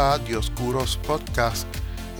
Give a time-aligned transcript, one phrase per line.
[0.00, 1.68] a Dioscuros Podcast,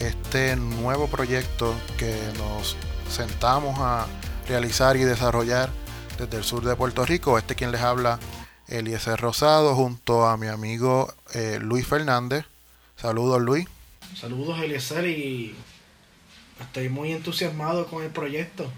[0.00, 2.76] este nuevo proyecto que nos
[3.08, 4.06] sentamos a
[4.46, 5.70] realizar y desarrollar
[6.18, 7.38] desde el sur de Puerto Rico.
[7.38, 8.18] Este quien les habla,
[8.68, 12.44] Eliezer Rosado, junto a mi amigo eh, Luis Fernández.
[12.96, 13.66] Saludos Luis.
[14.14, 15.54] Saludos Eliezer y
[16.60, 18.70] estoy muy entusiasmado con el proyecto.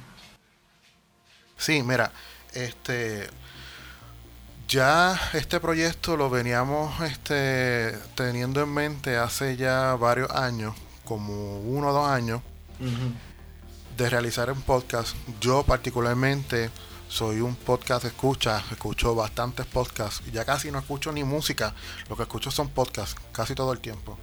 [1.58, 2.12] Sí, mira,
[2.54, 3.28] este
[4.72, 10.74] ya este proyecto lo veníamos este, teniendo en mente hace ya varios años,
[11.04, 12.40] como uno o dos años,
[13.98, 15.14] de realizar un podcast.
[15.42, 16.70] Yo particularmente
[17.06, 21.74] soy un podcast escucha, escucho bastantes podcasts, ya casi no escucho ni música,
[22.08, 24.18] lo que escucho son podcasts, casi todo el tiempo.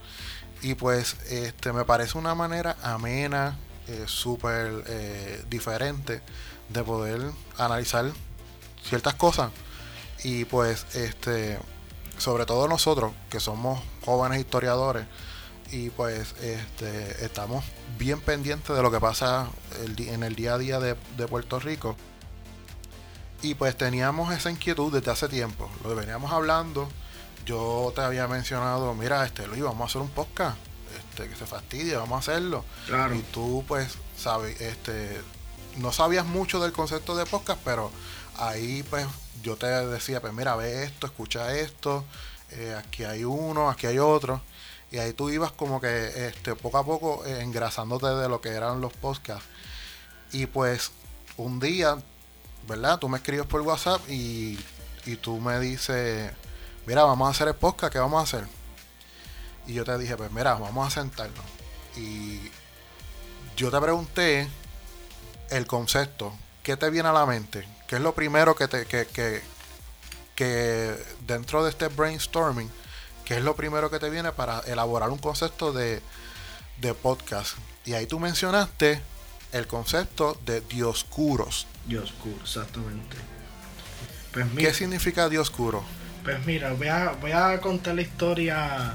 [0.62, 6.22] Y pues este me parece una manera amena, eh, súper eh, diferente
[6.70, 7.20] de poder
[7.56, 8.10] analizar
[8.82, 9.52] ciertas cosas
[10.22, 11.58] y pues, este,
[12.18, 15.06] sobre todo nosotros, que somos jóvenes historiadores,
[15.72, 17.64] y pues este, estamos
[17.96, 19.48] bien pendientes de lo que pasa
[19.86, 20.94] en el día a día de,
[21.28, 21.96] Puerto Rico.
[23.42, 25.70] Y pues teníamos esa inquietud desde hace tiempo.
[25.82, 26.88] Lo veníamos hablando.
[27.46, 30.58] Yo te había mencionado, mira, este Luis, vamos a hacer un podcast.
[30.98, 32.64] Este, que se fastidie, vamos a hacerlo.
[32.86, 33.14] Claro.
[33.14, 35.20] Y tú, pues, sabes, este,
[35.76, 37.90] no sabías mucho del concepto de podcast, pero
[38.36, 39.06] ahí pues
[39.42, 42.04] yo te decía, pues mira, ve esto, escucha esto,
[42.50, 44.40] eh, aquí hay uno, aquí hay otro.
[44.90, 48.50] Y ahí tú ibas como que este, poco a poco eh, engrasándote de lo que
[48.50, 49.46] eran los podcasts.
[50.32, 50.90] Y pues
[51.36, 51.98] un día,
[52.66, 52.98] ¿verdad?
[52.98, 54.58] Tú me escribes por WhatsApp y,
[55.06, 56.32] y tú me dices,
[56.86, 58.48] mira, vamos a hacer el podcast, ¿qué vamos a hacer?
[59.66, 61.44] Y yo te dije, pues mira, vamos a sentarnos.
[61.96, 62.40] Y
[63.56, 64.48] yo te pregunté
[65.50, 66.32] el concepto,
[66.62, 67.66] ¿qué te viene a la mente?
[67.90, 69.42] ¿Qué es lo primero que te que,
[70.36, 70.96] que,
[71.26, 72.70] dentro de este brainstorming,
[73.24, 76.00] qué es lo primero que te viene para elaborar un concepto de,
[76.80, 77.56] de podcast?
[77.84, 79.02] Y ahí tú mencionaste
[79.50, 81.66] el concepto de dioscuros.
[81.84, 83.16] Dioscuro, exactamente.
[84.32, 85.82] Pues ¿Qué significa dioscuro?
[86.22, 88.94] Pues mira, voy a, voy a contar la historia,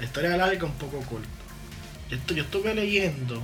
[0.00, 1.28] la historia larga un poco corta.
[2.34, 3.40] yo estuve leyendo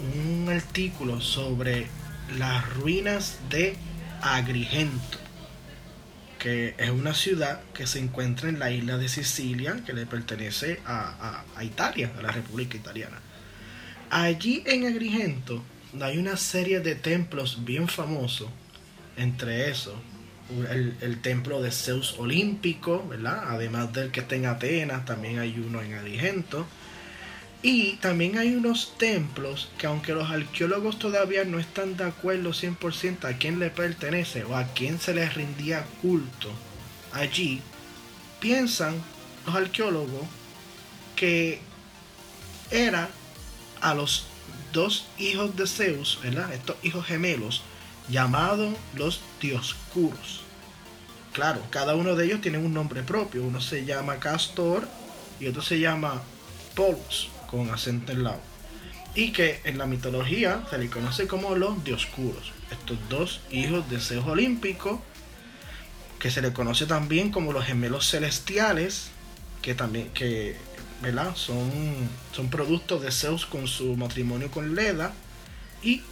[0.00, 1.88] un artículo sobre
[2.36, 3.78] las ruinas de
[4.22, 5.18] Agrigento,
[6.38, 10.80] que es una ciudad que se encuentra en la isla de Sicilia, que le pertenece
[10.86, 13.18] a, Italia, a la República Italiana.
[14.10, 15.62] Allí en Agrigento
[16.00, 18.48] hay una serie de templos bien famosos,
[19.16, 19.94] entre esos
[20.70, 23.44] el, el, templo de Zeus olímpico, ¿verdad?
[23.48, 26.66] Además del que está en Atenas, también hay uno en Agrigento
[27.68, 33.24] y también hay unos templos que aunque los arqueólogos todavía no están de acuerdo 100%
[33.24, 36.48] a quién le pertenece o a quién se les rindía culto
[37.12, 37.60] allí,
[38.38, 38.94] piensan
[39.44, 40.22] los arqueólogos
[41.16, 41.58] que
[42.70, 43.08] era
[43.80, 44.26] a los
[44.72, 46.52] dos hijos de Zeus, ¿verdad?
[46.52, 47.62] Estos hijos gemelos,
[48.08, 50.42] llamados los Dioscuros.
[51.32, 53.42] Claro, cada uno de ellos tiene un nombre propio.
[53.42, 54.86] Uno se llama Castor
[55.40, 56.22] y otro se llama
[56.76, 58.40] Polos con acento en lado.
[59.14, 62.52] Y que en la mitología se le conoce como los Dioscuros.
[62.70, 65.02] Estos dos hijos de Zeus olímpico,
[66.18, 69.08] que se le conoce también como los gemelos celestiales,
[69.62, 70.56] que también que,
[71.02, 71.34] ¿verdad?
[71.34, 71.70] Son,
[72.32, 75.12] son productos de Zeus con su matrimonio con Leda.
[75.82, 76.02] Y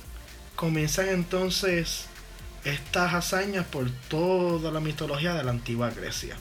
[0.56, 2.06] comienzan entonces
[2.65, 6.37] estas hazañas por toda la mitología de la antigua Grecia.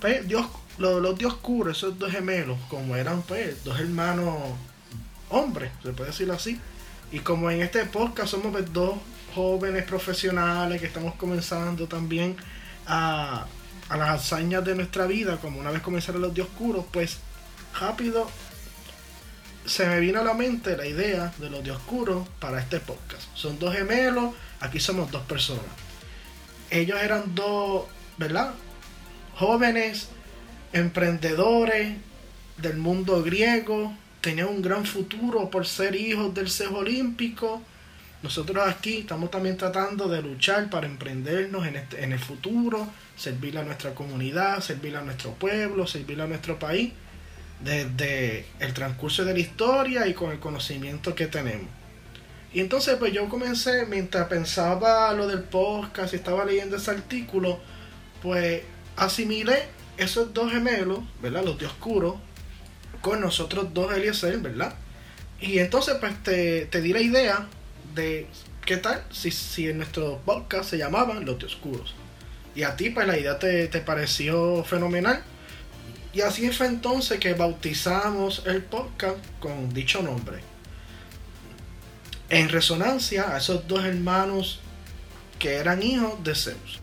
[0.00, 0.46] Pues Dios
[0.78, 4.34] los, los Dioscuros, esos dos gemelos, como eran pues dos hermanos
[5.30, 6.60] hombres, se puede decir así.
[7.12, 8.96] Y como en este podcast somos pues, dos
[9.34, 12.36] jóvenes profesionales que estamos comenzando también
[12.86, 13.46] a,
[13.88, 17.18] a las hazañas de nuestra vida, como una vez comenzaron los Dioscuros, pues
[17.78, 18.28] rápido
[19.66, 23.24] se me vino a la mente la idea de los Dioscuros para este podcast.
[23.34, 25.64] Son dos gemelos, aquí somos dos personas.
[26.70, 27.84] Ellos eran dos,
[28.16, 28.54] ¿verdad?
[29.36, 30.08] Jóvenes
[30.76, 31.96] emprendedores
[32.58, 37.62] del mundo griego, tenían un gran futuro por ser hijos del Zeus olímpico.
[38.22, 43.56] nosotros aquí estamos también tratando de luchar para emprendernos en, este, en el futuro, servir
[43.58, 46.92] a nuestra comunidad, servir a nuestro pueblo, servir a nuestro país,
[47.60, 51.68] desde el transcurso de la historia y con el conocimiento que tenemos.
[52.52, 57.60] Y entonces pues yo comencé, mientras pensaba lo del podcast y estaba leyendo ese artículo,
[58.22, 58.62] pues
[58.96, 61.44] asimilé esos dos gemelos, ¿verdad?
[61.44, 62.20] Los de oscuro,
[63.00, 64.74] con nosotros dos Eliezer, ¿verdad?
[65.40, 67.46] Y entonces pues te, te di la idea
[67.94, 68.26] de
[68.64, 71.94] qué tal si, si en nuestro podcast se llamaban Los de Oscuros.
[72.54, 75.22] Y a ti pues la idea te, te pareció fenomenal.
[76.12, 80.40] Y así fue entonces que bautizamos el podcast con dicho nombre
[82.28, 84.60] en resonancia a esos dos hermanos
[85.38, 86.80] que eran hijos de Zeus.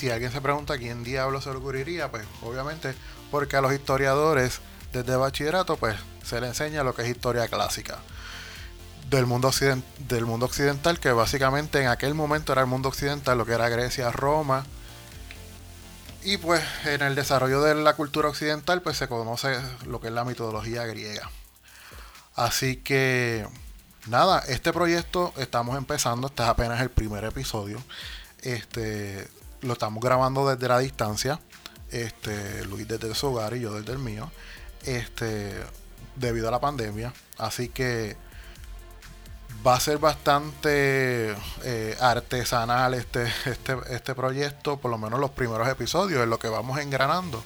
[0.00, 2.94] Si alguien se pregunta quién diablo se le ocurriría, pues obviamente
[3.30, 4.60] porque a los historiadores
[4.94, 5.94] desde bachillerato pues
[6.24, 7.98] se le enseña lo que es historia clásica
[9.10, 9.50] del mundo,
[10.08, 13.68] del mundo occidental, que básicamente en aquel momento era el mundo occidental, lo que era
[13.68, 14.64] Grecia, Roma.
[16.22, 20.14] Y pues en el desarrollo de la cultura occidental pues se conoce lo que es
[20.14, 21.30] la mitología griega.
[22.36, 23.46] Así que
[24.06, 27.82] nada, este proyecto estamos empezando, este es apenas el primer episodio.
[28.40, 29.28] Este,
[29.62, 31.40] lo estamos grabando desde la distancia.
[31.90, 34.30] Este, Luis desde su hogar y yo desde el mío.
[34.84, 35.54] Este,
[36.16, 37.12] debido a la pandemia.
[37.38, 38.16] Así que
[39.66, 41.34] va a ser bastante
[41.64, 46.48] eh, artesanal este, este, este proyecto, por lo menos los primeros episodios, en lo que
[46.48, 47.42] vamos engranando.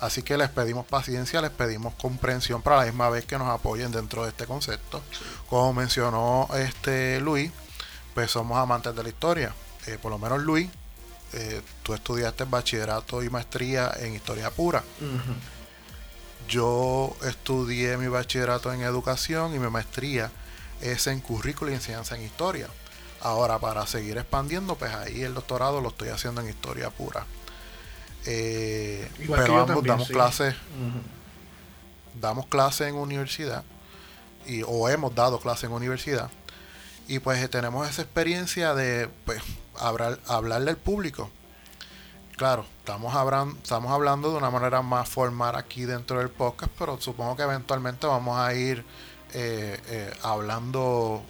[0.00, 3.92] Así que les pedimos paciencia, les pedimos comprensión para la misma vez que nos apoyen
[3.92, 5.00] dentro de este concepto.
[5.48, 7.52] Como mencionó este Luis,
[8.12, 9.54] pues somos amantes de la historia.
[9.86, 10.68] Eh, por lo menos Luis,
[11.32, 14.82] eh, tú estudiaste bachillerato y maestría en historia pura.
[16.48, 20.30] Yo estudié mi bachillerato en educación y mi maestría
[20.80, 22.68] es en currículo y enseñanza en historia.
[23.20, 27.24] Ahora, para seguir expandiendo, pues ahí el doctorado lo estoy haciendo en historia pura.
[28.26, 30.54] Eh, pero ambos damos clases.
[32.20, 33.64] Damos clases en universidad.
[34.46, 36.30] Y, o hemos dado clases en universidad.
[37.08, 39.40] Y pues tenemos esa experiencia de pues,
[39.82, 41.30] hablar, hablarle al público.
[42.36, 47.00] Claro, estamos, hablando, estamos hablando de una manera más formal aquí dentro del podcast, pero
[47.00, 48.84] supongo que eventualmente vamos a ir
[49.34, 51.22] eh, eh, hablando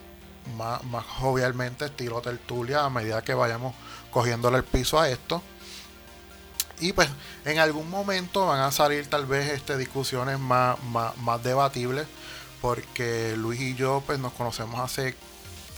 [0.56, 3.74] más, más jovialmente, estilo tertulia, a medida que vayamos
[4.10, 5.42] cogiéndole el piso a esto.
[6.80, 7.08] Y pues
[7.44, 12.08] en algún momento van a salir tal vez este, discusiones más, más, debatibles,
[12.60, 15.14] porque Luis y yo pues nos conocemos hace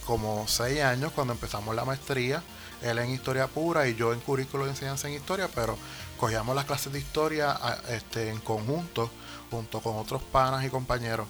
[0.07, 2.43] como seis años cuando empezamos la maestría,
[2.85, 5.77] él en historia pura y yo en currículo de enseñanza en historia, pero
[6.19, 7.59] cogíamos las clases de historia
[7.89, 9.11] este, en conjunto,
[9.51, 11.27] junto con otros panas y compañeros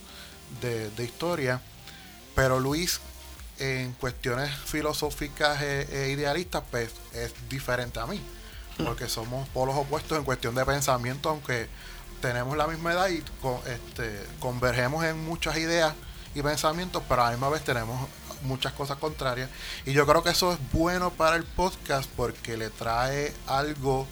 [0.61, 1.61] de, historia.
[2.35, 3.01] Pero Luis,
[3.59, 8.21] en cuestiones filosóficas e, e idealistas, pues es diferente a mí
[8.83, 11.69] porque somos polos opuestos en cuestión de pensamiento, aunque
[12.21, 13.23] tenemos la misma edad y
[13.67, 15.95] este, convergemos en muchas ideas
[16.35, 18.09] y pensamientos, pero a la misma vez tenemos
[18.45, 19.51] muchas cosas contrarias.
[19.85, 24.07] Y yo creo que eso es bueno para el podcast porque le trae algo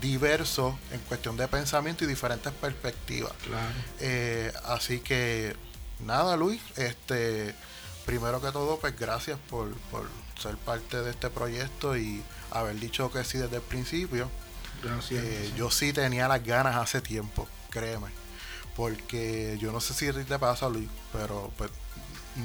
[0.00, 3.32] diverso en cuestión de pensamiento y diferentes perspectivas.
[4.00, 5.56] Eh, así que
[6.00, 7.54] nada, Luis, este
[8.04, 10.08] primero que todo, pues gracias por, por
[10.40, 12.22] ser parte de este proyecto y
[12.52, 14.30] haber dicho que sí desde el principio.
[14.82, 15.24] Gracias.
[15.24, 18.08] Eh, yo sí tenía las ganas hace tiempo, créeme.
[18.76, 21.70] Porque yo no sé si te pasa, Luis, pero pues,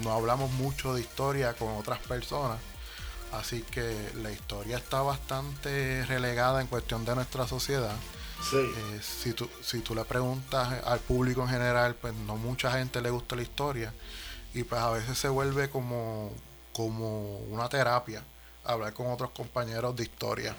[0.04, 2.58] no hablamos mucho de historia con otras personas.
[3.32, 7.96] Así que la historia está bastante relegada en cuestión de nuestra sociedad.
[8.50, 8.58] Sí.
[8.58, 13.02] Eh, si, tú, si tú le preguntas al público en general, pues no mucha gente
[13.02, 13.94] le gusta la historia.
[14.54, 16.32] Y pues a veces se vuelve como,
[16.74, 18.24] como una terapia
[18.64, 20.56] hablar con otros compañeros de historia.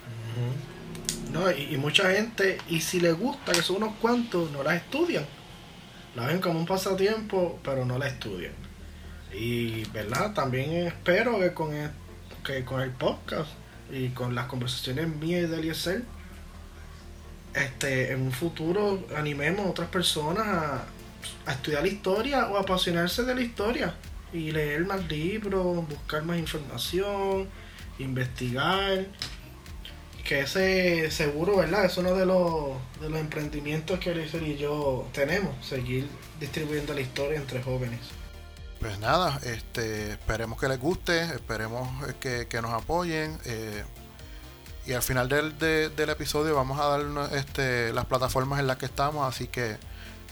[1.30, 5.26] No, y, mucha gente, y si les gusta, que son unos cuantos, no las estudian.
[6.14, 8.52] La ven como un pasatiempo, pero no la estudian.
[9.32, 10.34] Y, ¿verdad?
[10.34, 11.90] También espero que con el,
[12.44, 13.50] que con el podcast
[13.90, 16.02] y con las conversaciones mías y de Eliezer,
[17.54, 20.84] este, en un futuro animemos a otras personas a,
[21.52, 23.94] estudiar la historia o a apasionarse de la historia
[24.32, 27.48] y leer más libros, buscar más información,
[27.98, 29.06] investigar.
[30.24, 31.84] Que ese seguro, ¿verdad?
[31.84, 36.06] Es uno de los, de los emprendimientos que Eliezer y yo tenemos, seguir
[36.38, 38.21] distribuyendo la historia entre jóvenes
[38.82, 43.38] pues nada, este, esperemos que les guste, esperemos eh, que, que nos apoyen.
[43.44, 43.84] Eh,
[44.86, 48.86] y al final del, del, episodio vamos a dar este, las plataformas en las que
[48.86, 49.76] estamos, así que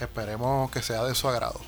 [0.00, 1.60] esperemos que sea de su agrado.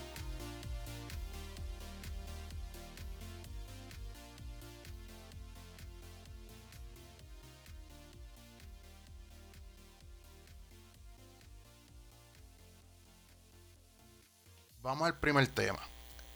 [14.82, 15.91] Vamos al primer tema.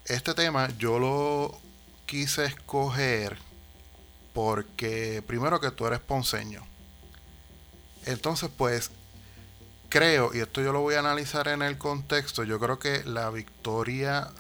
[0.09, 1.59] Este tema yo lo
[2.07, 3.37] quise escoger
[4.33, 6.63] porque primero que tú eres ponceño.
[8.05, 8.93] Entonces, pues
[9.89, 13.31] creo, y esto yo lo voy a analizar en el contexto, yo creo que la
[13.31, 14.31] victoria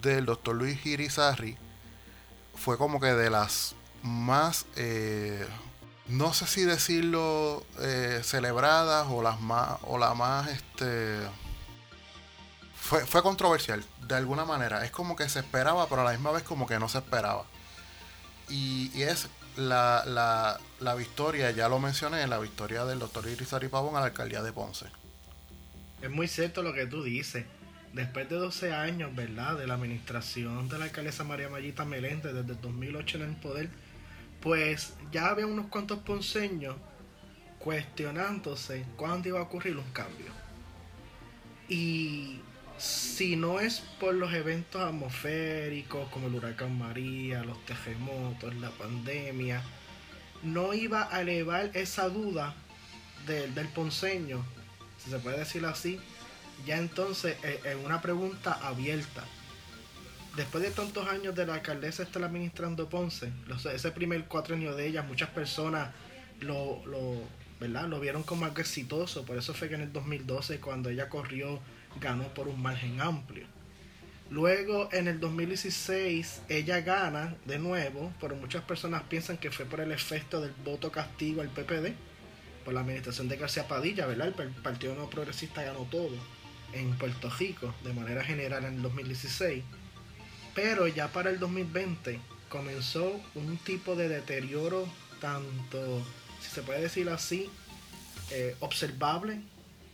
[0.00, 1.56] del doctor Luis Girizarri
[2.54, 5.44] fue como que de las más, eh,
[6.06, 11.18] no sé si decirlo, eh, celebradas o las más, o la más, este,
[12.86, 14.84] fue, fue controversial de alguna manera.
[14.84, 17.44] Es como que se esperaba, pero a la misma vez como que no se esperaba.
[18.48, 23.96] Y, es la, la, la, victoria, ya lo mencioné, la victoria del doctor Irizarry Pavón
[23.96, 24.86] a la alcaldía de Ponce.
[26.00, 27.44] Es muy cierto lo que tú dices.
[27.92, 29.56] Después de 12 años, ¿verdad?
[29.56, 33.70] De la administración de la alcaldesa María Mayita Meléndez desde el 2008 en el poder,
[34.40, 36.76] pues ya había unos cuantos ponceños
[37.58, 40.30] cuestionándose cuándo iba a ocurrir un cambio.
[41.68, 42.40] Y
[42.78, 49.62] si no es por los eventos atmosféricos como el huracán María, los terremotos, la pandemia,
[50.42, 52.54] no iba a elevar esa duda
[53.26, 54.44] del ponceño,
[55.02, 55.98] si se puede decir así,
[56.64, 59.24] ya entonces es eh, una pregunta abierta.
[60.36, 63.32] Después de tantos años de la alcaldesa estar administrando Ponce,
[63.72, 65.90] ese primer cuatro años de ella, muchas personas
[66.40, 67.22] lo, lo,
[67.58, 67.88] ¿verdad?
[67.88, 69.24] lo vieron como algo exitoso.
[69.24, 71.58] Por eso fue que en el 2012, cuando ella corrió
[72.00, 73.46] ganó por un margen amplio.
[74.30, 79.80] Luego en el 2016 ella gana de nuevo, pero muchas personas piensan que fue por
[79.80, 81.94] el efecto del voto castigo al PPD,
[82.64, 84.34] por la administración de García Padilla, ¿verdad?
[84.40, 86.16] El Partido No Progresista ganó todo
[86.72, 89.62] en Puerto Rico de manera general en el 2016.
[90.56, 94.88] Pero ya para el 2020 comenzó un tipo de deterioro
[95.20, 96.04] tanto,
[96.40, 97.48] si se puede decir así,
[98.32, 99.40] eh, observable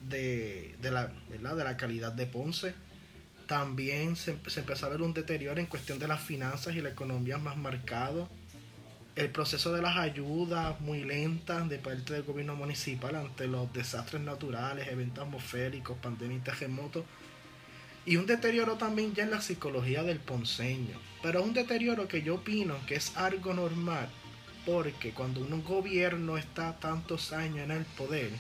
[0.08, 2.74] de, la, de la calidad de Ponce.
[3.46, 7.38] También se, empezó a ver un deterioro en cuestión de las finanzas y la economía
[7.38, 8.28] más marcado.
[9.14, 14.22] El proceso de las ayudas muy lentas de parte del gobierno municipal ante los desastres
[14.22, 17.04] naturales, eventos atmosféricos, pandemia y terremotos.
[18.06, 20.98] Y un deterioro también ya en la psicología del ponceño.
[21.22, 24.08] Pero un deterioro que yo opino que es algo normal.
[24.64, 28.30] Porque cuando un gobierno está tantos años en el poder,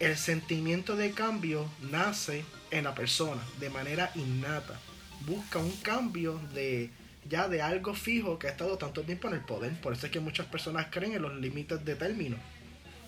[0.00, 4.78] el sentimiento de cambio nace en la persona de manera innata.
[5.26, 6.90] Busca un cambio de
[7.28, 9.78] ya de algo fijo que ha estado tanto tiempo en el poder.
[9.80, 12.36] Por eso es que muchas personas creen en los límites de término.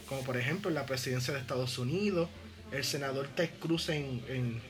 [0.09, 2.29] Como por ejemplo en la presidencia de Estados Unidos,
[2.73, 4.61] el senador Ted Cruz en, en,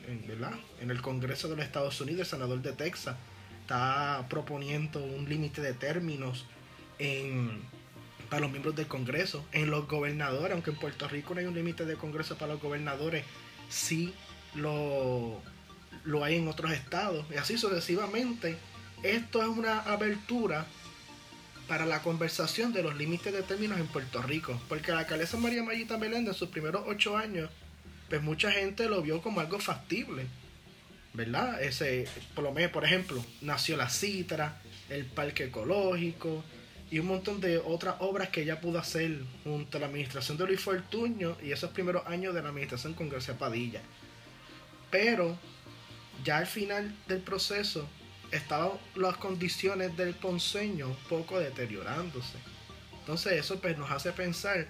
[0.81, 3.17] en el Congreso de los Estados Unidos, el senador de Texas,
[3.63, 6.47] está proponiendo un límite de términos
[6.99, 7.63] en
[8.31, 11.55] para los miembros del Congreso, en los gobernadores, aunque en Puerto Rico no hay un
[11.55, 13.25] límite de Congreso para los gobernadores,
[13.69, 14.15] sí
[14.55, 15.43] lo,
[16.05, 18.57] lo hay en otros estados, y así sucesivamente.
[19.03, 20.67] Esto es una abertura
[21.67, 25.63] para la conversación de los límites de términos en Puerto Rico, porque la alcaldesa María
[25.63, 27.51] Mayita Meléndez en sus primeros ocho años,
[28.09, 30.27] pues mucha gente lo vio como algo factible,
[31.15, 31.63] ¿verdad?
[31.63, 36.45] Ese, por lo menos, por ejemplo, nació la Citra, el Parque Ecológico,
[36.91, 40.47] y un montón de otras obras que ella pudo hacer junto a la administración de
[40.47, 43.81] Luis Fortuño y esos primeros años de la administración con García Padilla.
[44.91, 45.39] Pero
[46.25, 47.89] ya al final del proceso
[48.33, 52.39] estaban las condiciones del ponceño un poco deteriorándose.
[52.99, 54.67] Entonces eso pues, nos hace pensar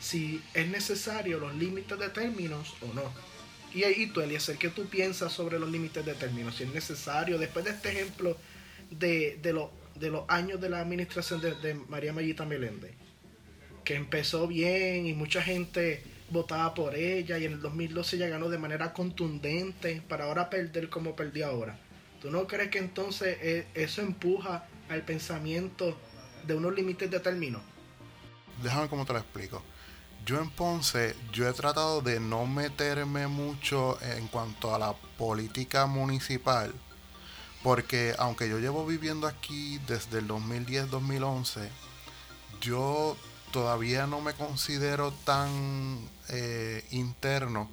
[0.00, 3.12] si es necesario los límites de términos o no.
[3.74, 6.54] Y ahí tú, Eliezer, ¿qué tú piensas sobre los límites de términos?
[6.54, 8.36] Si es necesario, después de este ejemplo
[8.90, 12.92] de, de los de los años de la administración de, María Mayita Meléndez,
[13.84, 18.48] que empezó bien y mucha gente votaba por ella y en el 2012 ella ganó
[18.48, 21.78] de manera contundente para ahora perder como perdió ahora.
[22.20, 25.96] ¿Tú no crees que entonces eh, eso empuja al pensamiento
[26.46, 27.60] de unos límites de término?
[28.62, 29.62] Déjame cómo te lo explico.
[30.24, 35.84] Yo en Ponce, yo he tratado de no meterme mucho en cuanto a la política
[35.84, 36.72] municipal,
[37.64, 41.66] porque aunque yo llevo viviendo aquí desde el 2010-2011,
[42.60, 43.16] yo
[43.52, 47.70] todavía no me considero tan eh, interno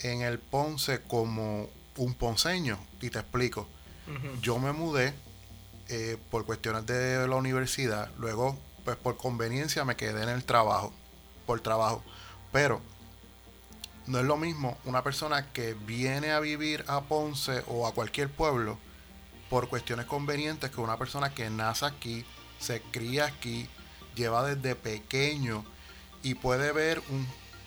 [0.00, 2.78] en el Ponce como un ponceño.
[3.02, 3.68] Y te explico.
[4.40, 5.12] Yo me mudé
[5.88, 8.10] eh, por cuestiones de la universidad.
[8.16, 10.90] Luego, pues por conveniencia me quedé en el trabajo.
[11.44, 12.02] Por trabajo.
[12.50, 12.80] Pero
[14.06, 18.30] no es lo mismo una persona que viene a vivir a Ponce o a cualquier
[18.30, 18.78] pueblo
[19.52, 22.24] por cuestiones convenientes que una persona que nace aquí,
[22.58, 23.68] se cría aquí,
[24.14, 25.62] lleva desde pequeño
[26.22, 27.02] y puede ver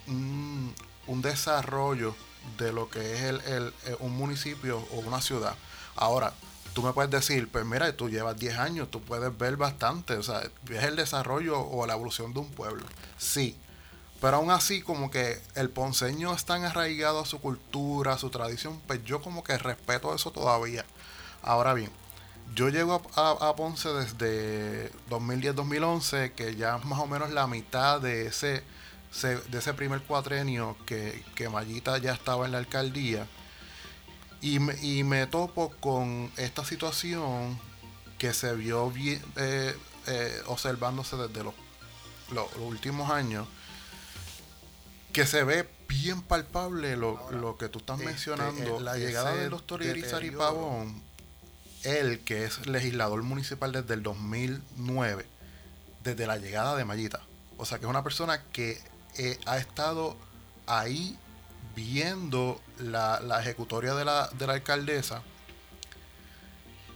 [0.07, 0.73] un,
[1.05, 2.15] un, desarrollo
[2.57, 5.53] de lo que es el, el, eh, un municipio o una ciudad.
[5.95, 6.33] Ahora,
[6.73, 10.23] tú me puedes decir, pues mira, tú llevas 10 años, tú puedes ver bastante, o
[10.23, 12.83] sea, ves el desarrollo o la evolución de un pueblo.
[13.19, 13.59] Sí,
[14.19, 18.31] pero aún así como que el ponceño es tan arraigado a su cultura, a su
[18.31, 20.83] tradición, pues yo como que respeto eso todavía.
[21.45, 21.91] Ahora bien,
[22.55, 28.63] yo llego a, Ponce desde 2010-2011, que ya más o menos la mitad de ese,
[29.21, 33.27] de ese primer cuatrenio que, que Mayita ya estaba en la alcaldía.
[34.41, 37.59] Y me, y me topo con esta situación
[38.17, 41.53] que se vio bien, eh, eh, observándose desde los,
[42.31, 43.47] los, últimos años,
[45.13, 48.79] que se ve bien palpable lo, que tú estás este, mencionando.
[48.79, 51.04] la llegada del doctor Irizarry Pavón
[51.85, 55.25] él, que es legislador municipal desde el 2009,
[56.03, 57.21] desde la llegada de Mayita.
[57.57, 58.81] O sea que es una persona que
[59.17, 60.17] eh, ha estado
[60.67, 61.17] ahí
[61.75, 65.21] viendo la, ejecutoria de la, de la alcaldesa,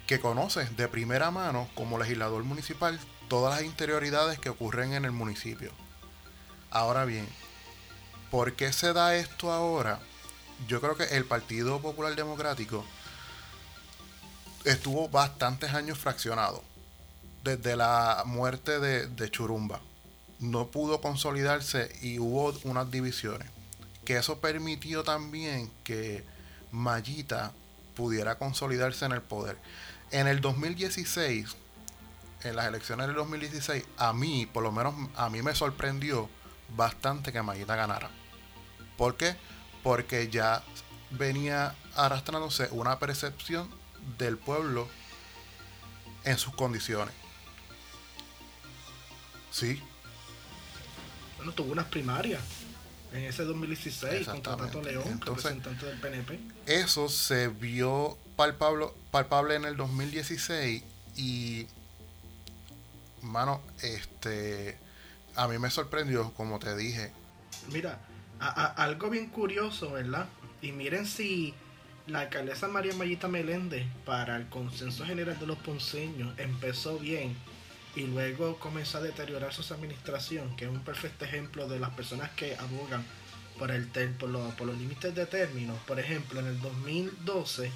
[0.07, 5.11] que conoce de primera mano como legislador municipal todas las interioridades que ocurren en el
[5.11, 5.71] municipio.
[6.71, 7.27] Ahora bien,
[8.31, 9.99] ¿por qué se da esto ahora?
[10.67, 12.83] Yo creo que el Partido Popular Democrático
[14.65, 16.63] estuvo bastantes años fraccionado.
[17.43, 19.81] Desde la muerte de, Churumba.
[20.39, 23.49] No pudo consolidarse y hubo unas divisiones.
[24.05, 26.23] Que eso permitió también que
[26.71, 27.51] Mayita
[27.95, 29.57] pudiera consolidarse en el poder.
[30.11, 31.55] En el 2016,
[32.43, 36.29] en las elecciones del 2016, a mí, por lo menos a mí me sorprendió
[36.75, 38.09] bastante que Mayita ganara.
[38.97, 39.35] ¿Por qué?
[39.83, 40.63] Porque ya
[41.11, 43.78] venía arrastrándose una percepción
[44.17, 44.87] del pueblo
[46.23, 47.13] en sus condiciones.
[49.51, 49.81] Sí.
[51.37, 52.41] Bueno, tuvo unas primarias
[53.13, 56.39] en ese 2016 contra Tato León, representante del PNP.
[56.65, 60.83] Eso se vio palpable, palpable en el 2016
[61.15, 61.67] y,
[63.21, 64.77] mano, este,
[65.35, 67.11] a mí me sorprendió, como te dije.
[67.71, 67.99] Mira,
[68.39, 70.27] algo bien curioso, ¿verdad?
[70.61, 71.53] Y miren si
[72.09, 77.35] la alcaldesa María Mayita Meléndez, para el consenso general de los ponceños, empezó bien
[77.95, 82.29] y luego comenzó a deteriorarse su administración, que es un perfecto ejemplo de las personas
[82.31, 83.03] que abogan
[83.57, 85.73] por, el por, los límites de término.
[85.87, 87.69] Por ejemplo, en el 2012,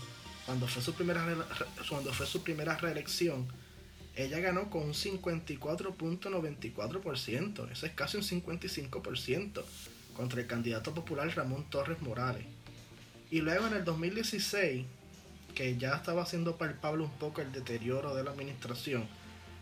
[0.45, 1.21] cuando fue su primera,
[1.89, 3.47] cuando fue su primera reelección,
[4.15, 9.63] ella ganó con un 54.94%, eso es casi un 55%,
[10.15, 12.45] contra el candidato popular Ramón Torres Morales.
[13.33, 14.85] Y luego en el 2016,
[15.55, 19.07] que ya estaba haciendo palpable un poco el deterioro de la administración,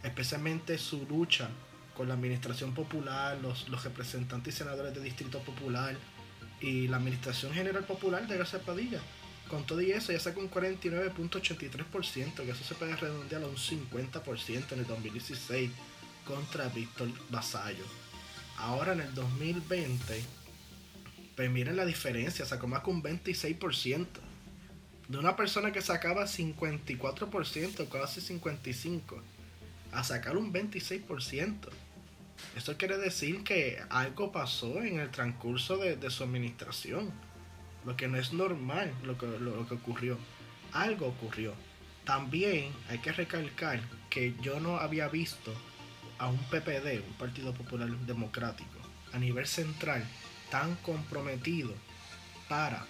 [0.04, 1.48] especialmente su lucha
[1.96, 5.96] con la administración popular, los, los representantes y senadores de Distrito Popular
[6.60, 9.00] y la administración general popular de García Padilla.
[9.48, 13.56] Con todo y eso ya sacó un 49.83%, que eso se puede redondear a un
[13.56, 15.72] 50% en el 2016
[16.26, 17.86] contra Víctor Basallo.
[18.58, 20.41] Ahora en el 2020
[21.42, 24.06] pues miren la diferencia, sacó más que un 26%.
[25.08, 29.02] De una persona que sacaba 54%, casi 55%,
[29.92, 31.56] a sacar un 26%.
[32.56, 37.12] Esto quiere decir que algo pasó en el transcurso de, su administración.
[37.86, 40.20] Lo que no es normal lo que, lo que ocurrió.
[40.74, 41.56] Algo ocurrió.
[42.06, 45.52] También hay que recalcar que yo no había visto
[46.20, 48.78] a un PPD, un Partido Popular Democrático,
[49.12, 50.06] a nivel central,
[50.52, 51.74] tan comprometido
[52.48, 52.86] para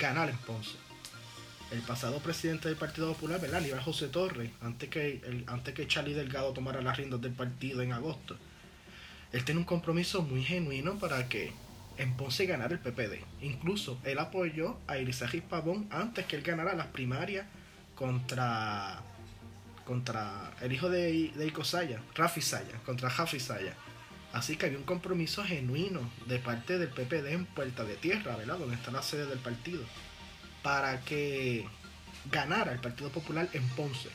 [0.00, 0.76] ganar en Ponce.
[1.70, 3.60] El pasado presidente del Partido Popular, ¿verdad?
[3.60, 7.82] Aníbal José Torres, antes que, el, antes que Charlie Delgado tomara las riendas del partido
[7.82, 8.36] en agosto,
[9.32, 11.52] él tiene un compromiso muy genuino para que
[11.98, 13.22] en Ponce ganara el PPD.
[13.42, 17.46] Incluso él apoyó a Irizarry Pavón antes que él ganara las primarias
[17.94, 19.02] contra
[19.84, 23.74] contra el hijo de, de Ico Saya, Rafi Saya, contra Rafi Saya.
[24.38, 28.56] Así que había un compromiso genuino de parte del PPD en Puerta de Tierra, ¿verdad?
[28.56, 29.82] Donde está la sede del partido,
[30.62, 31.66] para que
[32.30, 34.10] ganara el Partido Popular en Ponce.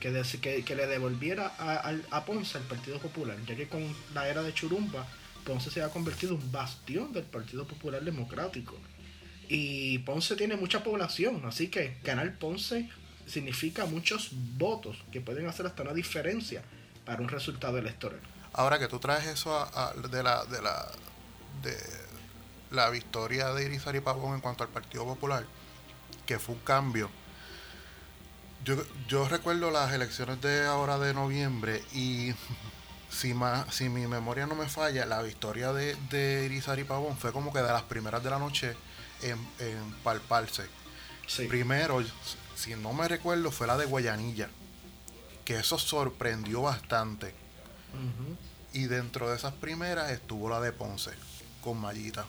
[0.00, 1.54] Que, le devolviera
[2.10, 5.06] a, Ponce el Partido Popular, ya que con la era de Churumba,
[5.44, 8.76] Ponce se ha convertido en un bastión del Partido Popular Democrático.
[9.48, 12.90] Y Ponce tiene mucha población, así que ganar Ponce
[13.26, 16.62] significa muchos votos que pueden hacer hasta una diferencia
[17.04, 18.18] para un resultado electoral.
[18.56, 19.68] Ahora que tú traes eso
[20.10, 20.88] de la de la
[21.62, 21.76] de
[22.70, 25.44] la victoria de Irizarry Pavón en cuanto al Partido Popular,
[26.24, 27.10] que fue un cambio.
[28.64, 28.76] Yo,
[29.08, 32.32] yo recuerdo las elecciones de ahora de noviembre y
[33.10, 33.34] si,
[33.70, 37.60] si mi memoria no me falla, la victoria de, de Irizarry Pavón fue como que
[37.60, 38.74] de las primeras de la noche
[39.22, 39.38] en,
[40.02, 40.64] palparse.
[41.48, 42.02] Primero,
[42.54, 44.48] si no me recuerdo, fue la de Guayanilla,
[45.44, 47.45] que eso sorprendió bastante.
[48.72, 51.12] Y dentro de esas primeras estuvo la de Ponce,
[51.62, 52.26] con Mallita.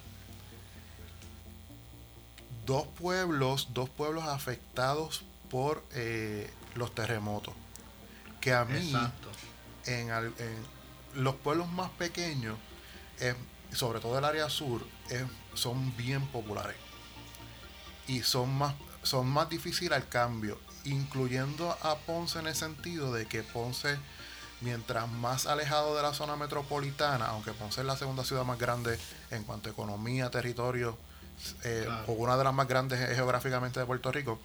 [2.66, 7.54] Dos pueblos, dos pueblos afectados por eh, los terremotos.
[8.42, 8.94] Que a mí,
[9.86, 10.10] en,
[11.16, 12.58] los pueblos más pequeños,
[13.72, 14.86] sobre todo el área sur,
[15.54, 16.78] son bien populares.
[18.08, 23.26] Y son más, son más difíciles al cambio, incluyendo a Ponce en el sentido de
[23.26, 23.98] que Ponce,
[24.62, 28.98] mientras más alejado de la zona metropolitana, aunque Ponce es la segunda ciudad más grande
[29.32, 30.98] en cuanto a economía, territorio,
[31.64, 34.40] eh, o una de las más grandes geográficamente de Puerto Rico,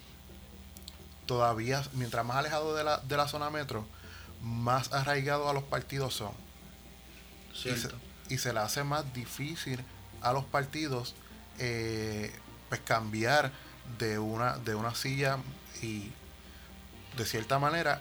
[1.27, 3.87] todavía, mientras más alejado de la, de la zona metro,
[4.43, 6.33] más arraigado a los partidos son.
[8.29, 9.85] Y se, le hace más difícil
[10.21, 11.15] a los partidos
[11.59, 12.33] eh,
[12.69, 13.53] pues cambiar
[13.99, 15.39] de una, de una silla
[15.83, 16.11] y
[17.17, 18.01] de cierta manera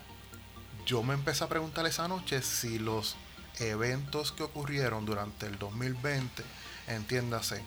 [0.86, 3.15] yo me empecé a preguntar esa noche si los
[3.60, 6.44] eventos que ocurrieron durante el 2020,
[6.88, 7.62] entiéndase,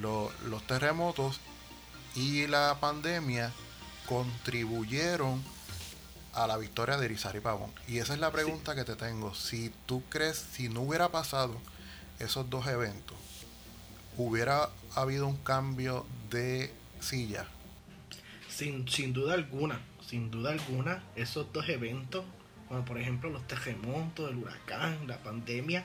[0.00, 1.40] los terremotos
[2.14, 3.52] y la pandemia
[4.06, 5.42] contribuyeron
[6.34, 7.72] a la victoria de Irizarry Pavón.
[7.86, 9.34] Y esa es la pregunta que te tengo.
[9.34, 11.56] Si tú crees, si no hubiera pasado
[12.18, 13.16] esos dos eventos,
[14.16, 17.46] hubiera habido un cambio de silla.
[18.48, 22.24] Sin, sin duda alguna, sin duda alguna, esos dos eventos,
[22.68, 25.84] como por ejemplo los terremotos, el huracán, la pandemia,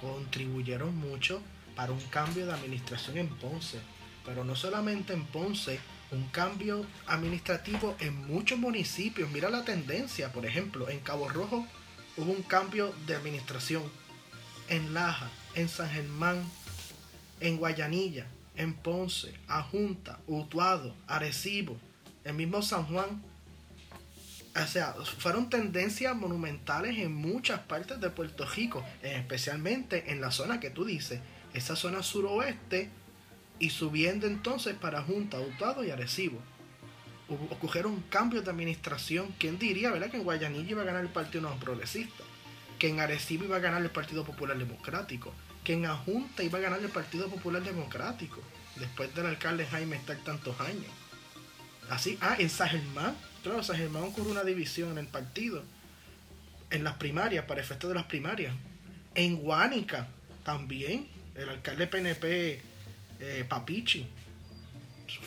[0.00, 1.42] contribuyeron mucho
[1.74, 3.78] para un cambio de administración en Ponce.
[4.24, 5.78] Pero no solamente en Ponce,
[6.10, 9.30] un cambio administrativo en muchos municipios.
[9.30, 11.66] Mira la tendencia, por ejemplo, en Cabo Rojo
[12.16, 13.82] hubo un cambio de administración.
[14.68, 16.42] En Laja, en San Germán,
[17.40, 18.26] en Guayanilla,
[18.56, 21.76] en Ponce, Ajunta, Utuado, Arecibo,
[22.24, 23.22] el mismo San Juan.
[24.62, 30.60] O sea, fueron tendencias monumentales en muchas partes de Puerto Rico, especialmente en la zona
[30.60, 31.20] que tú dices,
[31.52, 32.90] esa zona suroeste
[33.58, 36.38] y subiendo entonces para Junta, Utuado y Arecibo.
[37.28, 39.34] Ocurrieron cambios de administración.
[39.38, 42.22] ¿Quién diría, verdad, que en Guayanilla iba a ganar el Partido No Progresista?
[42.78, 45.32] Que en Arecibo iba a ganar el Partido Popular Democrático.
[45.64, 48.40] Que en Ajunta iba a ganar el Partido Popular Democrático.
[48.76, 50.92] Después del alcalde Jaime estar tantos años.
[51.90, 53.16] Así, ah, en San Germán.
[53.46, 55.62] Claro, San Germán ocurrió una división en el partido.
[56.68, 58.52] En las primarias, para efectos de las primarias.
[59.14, 60.08] En Guánica
[60.42, 61.06] también.
[61.36, 62.60] El alcalde PNP
[63.20, 64.04] eh, Papichi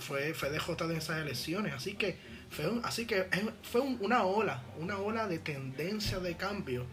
[0.02, 1.74] fue, fue DJ en esas elecciones.
[1.74, 2.18] Así que
[2.50, 3.26] fue, así que
[3.64, 6.86] fue una ola, una ola de tendencia de cambio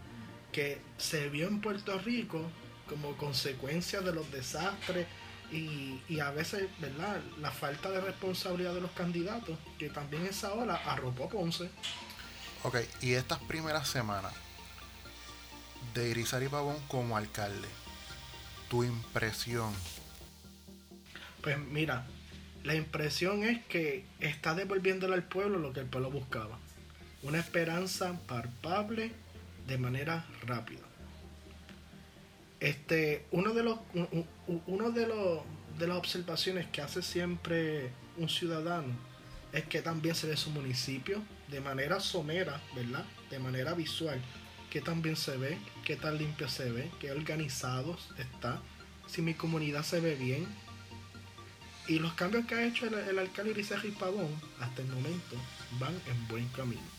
[0.53, 2.41] que se vio en Puerto Rico
[2.87, 5.07] como consecuencia de los desastres
[5.51, 7.21] y, y, a veces, ¿verdad?
[7.39, 11.69] La falta de responsabilidad de los candidatos, que también esa ola arropó Ponce.
[12.63, 14.33] Ok, y estas primeras semanas
[15.93, 17.67] de Irizarry Pavón como alcalde,
[18.69, 19.73] tu impresión
[21.47, 22.05] pues mira,
[22.65, 26.59] la impresión es que está devolviéndole al pueblo lo que el pueblo buscaba.
[27.23, 29.13] Una esperanza palpable
[29.65, 30.86] de manera rápida.
[32.59, 33.79] Este, uno de los,
[34.65, 35.41] uno de los
[35.77, 38.93] de las observaciones que hace siempre un ciudadano
[39.53, 43.05] es que también se ve su municipio de manera somera, ¿verdad?
[43.29, 44.19] De manera visual,
[44.69, 48.61] que también se ve, qué tan limpio se ve, qué organizados está,
[49.07, 50.47] si mi comunidad se ve bien,
[51.87, 55.37] y los cambios que ha hecho el, alcalde Irizarry Pavón hasta el momento
[55.79, 56.96] van en buen camino.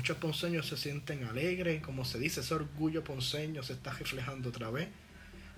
[0.00, 4.70] Muchos ponceños se sienten alegres, como se dice, ese orgullo ponceño se está reflejando otra
[4.70, 4.88] vez.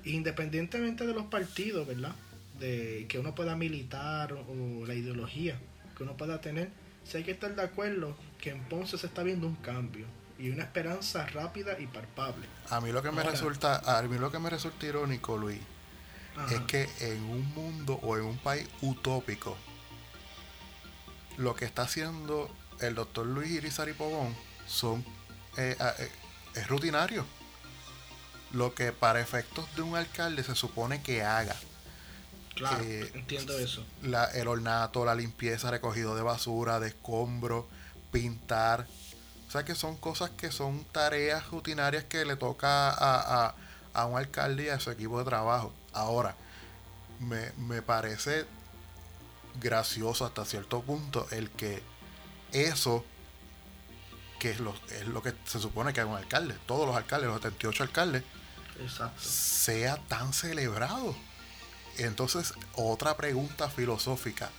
[0.03, 2.11] Independientemente de los partidos, ¿verdad?
[2.59, 5.61] De que uno pueda militar o, la ideología
[5.97, 6.71] que uno pueda tener,
[7.05, 10.07] si hay que estar de acuerdo que en Ponce se está viendo un cambio
[10.41, 12.45] y una esperanza rápida y palpable.
[12.69, 15.61] A mí lo que me resulta, a mí lo que me resulta irónico, Luis,
[16.51, 19.57] es que en un mundo o en un país utópico,
[21.37, 22.51] lo que está haciendo
[22.83, 24.35] el doctor Luis Irizarry Pogón
[24.67, 25.05] son,
[25.57, 26.11] eh, eh,
[26.55, 27.25] es rutinario.
[28.53, 31.57] Lo que para efectos de un alcalde se supone que haga.
[32.55, 33.85] Claro, eh, entiendo eso.
[34.35, 37.65] el ornato, la limpieza, recogido de basura, de escombros,
[38.11, 38.87] pintar.
[39.49, 43.55] O sea que son cosas que son tareas rutinarias que le toca a,
[43.95, 45.73] a un alcalde y a su equipo de trabajo.
[45.93, 46.37] Ahora,
[47.23, 48.47] me, parece
[49.61, 51.83] gracioso hasta cierto punto el que
[52.53, 53.05] eso
[54.39, 57.29] que es lo, es lo que se supone que es un alcalde, todos los alcaldes,
[57.29, 58.25] los 78 alcaldes,
[59.19, 61.15] sea tan celebrado.
[61.99, 64.51] Entonces, otra pregunta filosófica,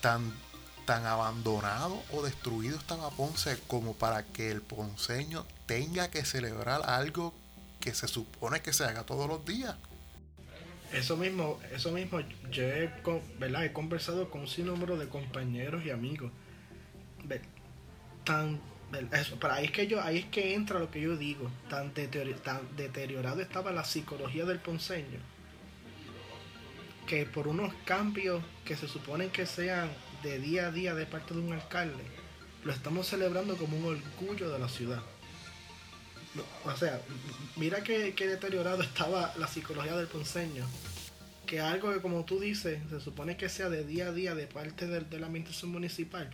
[0.00, 0.32] tan,
[0.86, 7.34] tan abandonado o destruido estaba Ponce como para que el ponceño tenga que celebrar algo
[7.80, 9.76] que se supone que se haga todos los días.
[10.92, 12.90] Eso mismo, eso mismo, yo he,
[13.38, 13.66] ¿verdad?
[13.66, 16.32] he conversado con un sinnúmero de compañeros y amigos.
[18.24, 18.60] Tan,
[19.40, 21.50] pero ahí es que yo, ahí es que entra lo que yo digo.
[21.68, 25.18] Tan, tan deteriorado estaba la psicología del ponceño
[27.08, 29.90] que por unos cambios que se suponen que sean
[30.22, 32.04] de día a día de parte de un alcalde,
[32.64, 35.02] lo estamos celebrando como un orgullo de la ciudad.
[36.64, 37.00] O sea,
[37.56, 40.66] mira qué, deteriorado estaba la psicología del ponceño.
[41.46, 44.46] Que algo que como tú dices, se supone que sea de día a día de
[44.46, 46.28] parte de, la administración municipal,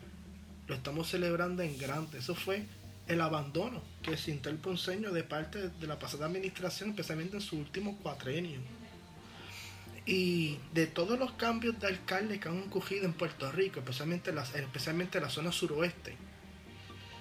[0.66, 2.18] lo estamos celebrando en grande.
[2.18, 2.64] Eso fue
[3.07, 7.57] el abandono que sintió el ponceño de parte de la pasada administración, especialmente en su
[7.57, 8.61] último cuatrenio.
[10.07, 14.37] Y de todos los cambios de alcalde que han ocurrido en Puerto Rico, especialmente en
[14.37, 16.16] la, especialmente la zona suroeste,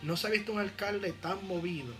[0.01, 1.93] no se ha visto un alcalde tan movido,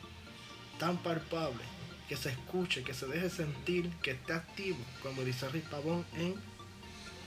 [0.77, 1.63] tan palpable,
[2.09, 6.35] que se escuche, que se deje sentir, que esté activo como dice Pavón en,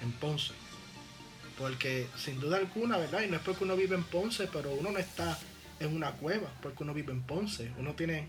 [0.02, 0.52] en Ponce.
[1.59, 3.23] Porque sin duda alguna, ¿verdad?
[3.23, 5.38] Y no es porque uno vive en Ponce, pero uno no está
[5.81, 7.71] en una cueva, porque uno vive en Ponce.
[7.79, 8.29] Uno tiene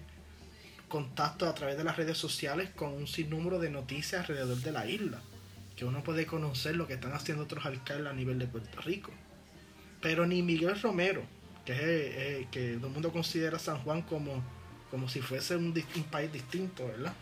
[0.88, 4.86] contacto a través de las redes sociales con un sinnúmero de noticias alrededor de la
[4.86, 5.22] isla,
[5.76, 9.12] que uno puede conocer lo que están haciendo otros alcaldes a nivel de Puerto Rico.
[10.02, 11.24] Pero ni Miguel Romero,
[11.66, 14.44] que es el, que todo el mundo considera San Juan como,
[14.90, 15.74] como si fuese un,
[16.10, 17.14] país distinto, ¿verdad?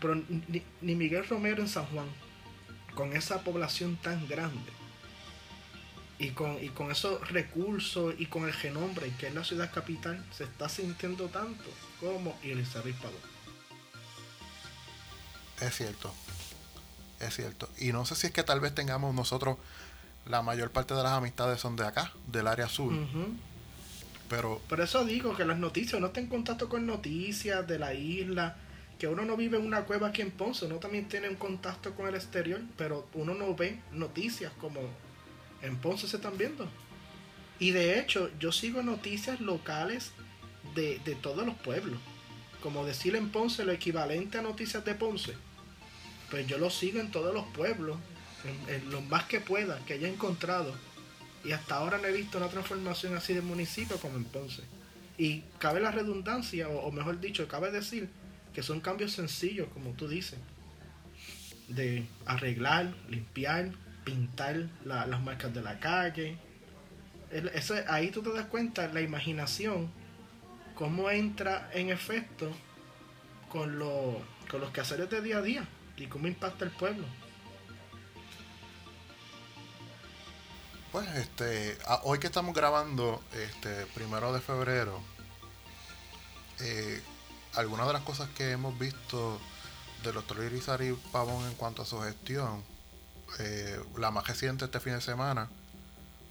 [0.00, 2.06] pero ni, ni Miguel Romero en San Juan,
[2.94, 4.72] con esa población tan grande,
[6.18, 10.24] y con, y con esos recursos y con el genombre que es la ciudad capital
[10.30, 11.64] se está sintiendo tanto
[12.00, 13.36] como Elizabeth Pavón.
[15.60, 16.12] Es cierto,
[17.20, 17.68] es cierto.
[17.78, 19.56] Y no sé si es que tal vez tengamos nosotros,
[20.26, 22.92] la mayor parte de las amistades son de acá, del área sur.
[24.28, 24.60] Pero...
[24.68, 28.56] Por eso digo que las noticias, uno está en contacto con noticias de la isla,
[28.98, 31.94] que uno no vive en una cueva aquí en Ponce, uno también tiene un contacto
[31.94, 34.80] con el exterior, pero uno no ve noticias como
[35.62, 36.68] en Ponce se están viendo.
[37.58, 40.12] Y de hecho, yo sigo noticias locales
[40.74, 41.98] de, todos los pueblos.
[42.62, 45.34] Como decir en Ponce lo equivalente a noticias de Ponce.
[46.30, 47.98] Pues yo lo sigo en todos los pueblos,
[48.68, 50.74] en, lo más que pueda, que haya encontrado.
[51.44, 54.62] Y hasta ahora no he visto una transformación así de municipio como en Ponce.
[55.16, 58.10] Y cabe la redundancia, o mejor dicho, cabe decir
[58.52, 60.38] que son cambios sencillos, como tú dices.
[61.68, 63.72] De arreglar, limpiar,
[64.06, 66.38] pintar las marcas de la calle.
[67.30, 69.90] Eso, ahí tú te das cuenta la imaginación,
[70.76, 72.50] cómo entra en efecto
[73.50, 77.04] con, lo, con los quehaceres de día a día y cómo impacta el pueblo.
[80.92, 85.00] Pues este, hoy que estamos grabando, este primero de febrero,
[86.60, 87.02] eh,
[87.54, 89.40] algunas de las cosas que hemos visto
[90.04, 92.75] del doctor Irizarry Pavón en cuanto a su gestión
[93.38, 95.48] eh, la más reciente este fin de semana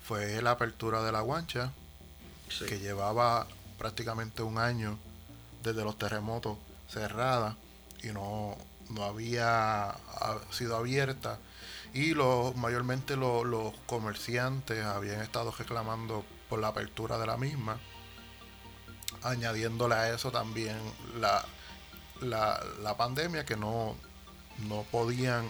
[0.05, 1.71] fue la apertura de la guancha,
[2.67, 4.97] que llevaba prácticamente un año
[5.63, 7.57] desde los terremotos cerrada
[8.03, 8.55] y no,
[8.89, 9.95] no había
[10.51, 11.39] sido abierta.
[11.93, 17.79] Y los, mayormente los comerciantes habían estado reclamando por la apertura de la misma,
[19.23, 20.77] añadiéndole a eso también
[21.19, 21.43] la,
[22.21, 23.95] la, la pandemia que no,
[24.67, 25.49] no podían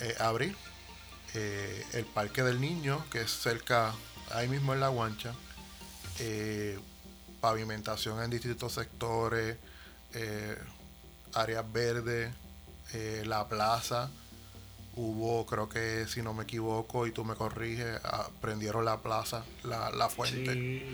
[0.00, 0.56] eh, abrir
[1.34, 3.94] eh, el Parque del Niño, que es cerca,
[4.32, 5.34] ahí mismo en La Guancha,
[6.18, 6.78] eh,
[7.40, 9.56] pavimentación en distintos sectores,
[11.34, 12.32] áreas verdes,
[13.24, 14.10] la plaza,
[14.94, 17.98] hubo, creo que si no me equivoco y tú me corriges,
[18.40, 20.84] prendieron la plaza, la, fuente.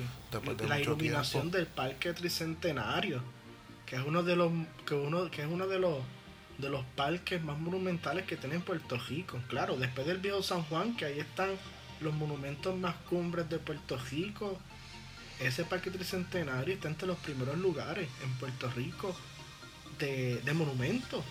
[0.66, 3.22] la iluminación del Parque Tricentenario,
[3.84, 4.52] que es uno de los,
[4.86, 5.98] que uno, que es uno de los
[6.58, 9.38] de los parques más monumentales que tiene Puerto Rico.
[9.48, 11.50] Claro, después del viejo San Juan, que ahí están
[12.00, 14.58] los monumentos más cumbres de Puerto Rico.
[15.40, 19.16] Ese parque tricentenario está entre los primeros lugares en Puerto Rico
[20.00, 21.24] de, de monumentos.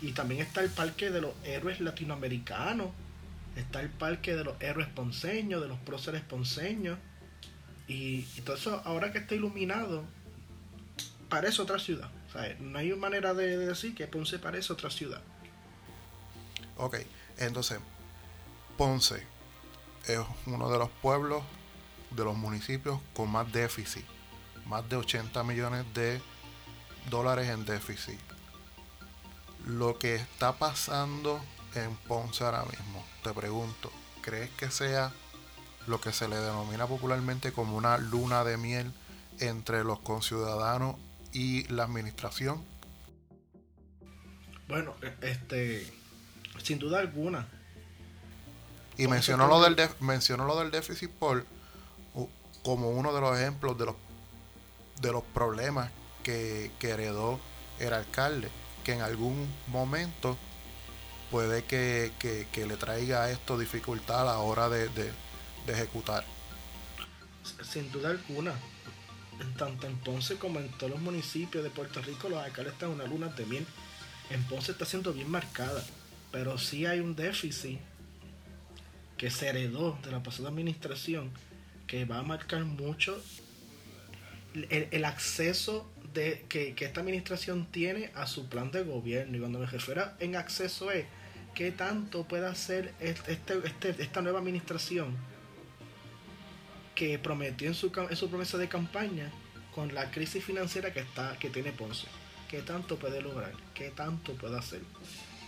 [0.00, 2.88] Y también está el parque de los héroes latinoamericanos.
[3.56, 6.98] Está el parque de los héroes ponceños, de los próceres ponceños.
[7.88, 10.04] Y, y todo eso, ahora que está iluminado,
[11.28, 12.10] parece otra ciudad
[12.60, 15.22] no hay manera de decir que Ponce parece otra ciudad.
[16.76, 16.98] Ok,
[17.38, 17.78] entonces,
[18.76, 19.22] Ponce
[20.06, 21.42] es uno de los pueblos
[22.10, 24.04] de los municipios con más déficit,
[24.66, 26.20] más de 80 millones de
[27.10, 28.20] dólares en déficit.
[29.66, 31.40] Lo que está pasando
[31.74, 33.90] en Ponce ahora mismo, te pregunto,
[34.22, 35.12] ¿crees que sea
[35.86, 38.92] lo que se le denomina popularmente como una luna de miel
[39.38, 40.96] entre los conciudadanos
[41.36, 42.64] y la administración?
[44.68, 45.86] Bueno, e, este,
[46.62, 47.46] sin duda alguna.
[48.96, 51.44] Y mencionó lo, del mencionó lo del déficit por
[52.62, 53.96] como uno de los ejemplos de los
[55.02, 55.90] de los problemas
[56.22, 57.38] que, heredó
[57.78, 58.48] el alcalde,
[58.82, 60.38] que en algún momento
[61.30, 62.12] puede que,
[62.56, 64.88] le traiga esto dificultad a la hora de,
[65.66, 66.24] ejecutar.
[67.62, 68.54] Sin duda alguna,
[69.40, 72.90] en tanto en Ponce como en todos los municipios de Puerto Rico, los alcaldes están
[72.90, 73.66] una luna también.
[74.30, 75.84] En Ponce está siendo bien marcada,
[76.32, 77.78] pero sí hay un déficit
[79.16, 81.30] que se heredó de la pasada administración
[81.86, 83.22] que va a marcar mucho
[84.70, 89.36] el, acceso de, que, esta administración tiene a su plan de gobierno.
[89.36, 91.06] Y cuando me refiero en acceso es
[91.54, 95.16] qué tanto puede hacer este, este, esta nueva administración
[96.96, 99.30] que prometió en su, promesa de campaña
[99.74, 102.06] con la crisis financiera que, está, que tiene Ponce.
[102.48, 103.52] ¿Qué tanto puede lograr?
[103.74, 104.80] ¿Qué tanto puede hacer?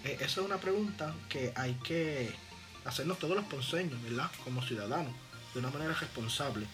[0.05, 2.31] Eh, eso es una pregunta que hay que
[2.85, 4.31] hacernos todos los ponceños, ¿verdad?
[4.45, 5.13] Como ciudadanos,
[5.55, 6.67] de una manera responsable.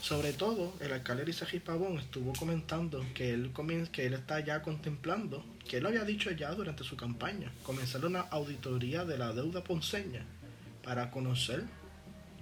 [0.00, 3.52] Sobre todo, el alcalde Isaac Pavón estuvo comentando que él,
[3.92, 8.04] que él está ya contemplando, que él lo había dicho ya durante su campaña, comenzar
[8.04, 10.24] una auditoría de la deuda ponceña
[10.82, 11.64] para conocer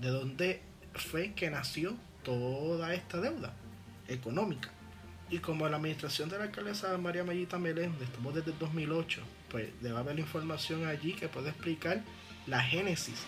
[0.01, 0.70] de dónde
[1.01, 3.55] fue que nació toda esta deuda
[4.09, 4.71] económica.
[5.31, 9.69] Y como la administración de la alcaldesa María Mayita Meléndez estuvo desde el 2008, pues
[9.81, 12.03] debe haber información allí que puede explicar
[12.47, 13.23] la génesis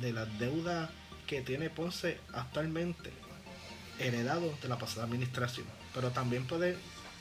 [0.00, 0.90] de la deuda
[1.26, 3.10] que tiene Ponce actualmente
[3.98, 5.66] heredado de la pasada administración.
[5.94, 6.76] Pero también puede,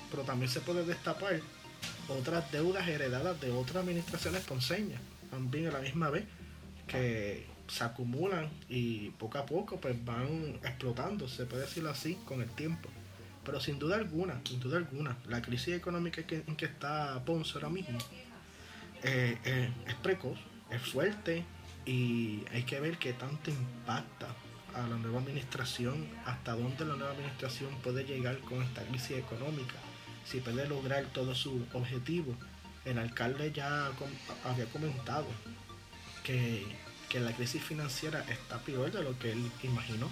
[0.09, 1.39] pero también se puede destapar
[2.07, 6.25] otras deudas heredadas de otras administraciones ponceñas, también a la misma vez,
[6.87, 12.41] que se acumulan y poco a poco pues van explotando, se puede decirlo así, con
[12.41, 12.89] el tiempo.
[13.43, 17.69] Pero sin duda alguna, sin duda alguna, la crisis económica en que está Ponce ahora
[17.69, 17.97] mismo
[19.01, 20.37] eh, eh, es precoz,
[20.69, 21.43] es fuerte
[21.85, 24.27] y hay que ver qué tanto impacta
[24.75, 29.75] a la nueva administración, hasta dónde la nueva administración puede llegar con esta crisis económica,
[30.25, 32.35] si puede lograr todo su objetivo.
[32.85, 33.91] El alcalde ya
[34.43, 35.27] había comentado
[36.23, 36.65] que,
[37.13, 40.09] que la crisis financiera está peor de lo que él imaginó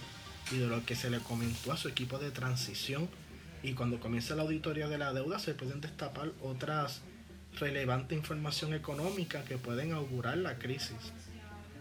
[0.53, 3.09] y de lo que se le comentó a su equipo de transición.
[3.61, 7.01] Y cuando comience la auditoría de la deuda se pueden destapar otras
[7.59, 11.11] relevantes información económica que pueden augurar la crisis.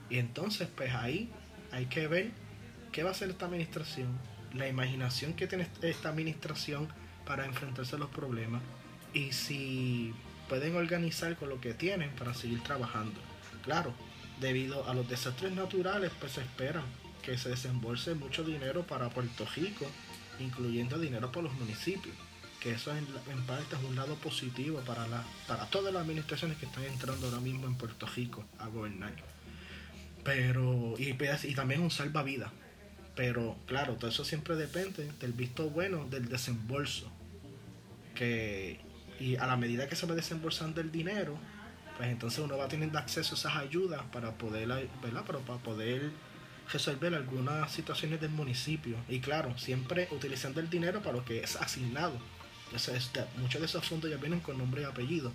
[0.09, 1.31] Y entonces, pues ahí
[1.71, 2.33] hay que ver
[2.93, 4.19] ¿Qué va a hacer esta administración?
[4.53, 6.89] La imaginación que tiene esta administración
[7.25, 8.63] para enfrentarse a los problemas
[9.15, 10.13] y si
[10.49, 13.21] pueden organizar con lo que tienen para seguir trabajando.
[13.63, 13.95] Claro,
[14.41, 16.85] debido a los desastres naturales, pues se esperan
[17.23, 19.87] que se desembolse mucho dinero para Puerto Rico,
[20.39, 22.15] incluyendo dinero para los municipios,
[22.61, 23.07] que eso en,
[23.47, 27.41] parte es un lado positivo para, la, para todas las administraciones que están entrando ahora
[27.41, 29.13] mismo en Puerto Rico a gobernar.
[30.25, 32.51] Pero, y, y también un salvavidas,
[33.15, 37.11] pero claro, todo eso siempre depende del visto bueno del desembolso.
[38.15, 38.81] Que,
[39.19, 41.39] y a la medida que se va desembolsando el dinero,
[42.01, 44.67] pues entonces uno va teniendo acceso a esas ayudas para poder,
[45.03, 45.23] ¿verdad?
[45.27, 46.11] Pero para poder
[46.73, 48.97] resolver algunas situaciones del municipio.
[49.07, 52.15] Y claro, siempre utilizando el dinero para lo que es asignado.
[52.65, 55.31] Entonces, muchos de esos fondos ya vienen con nombre y apellido.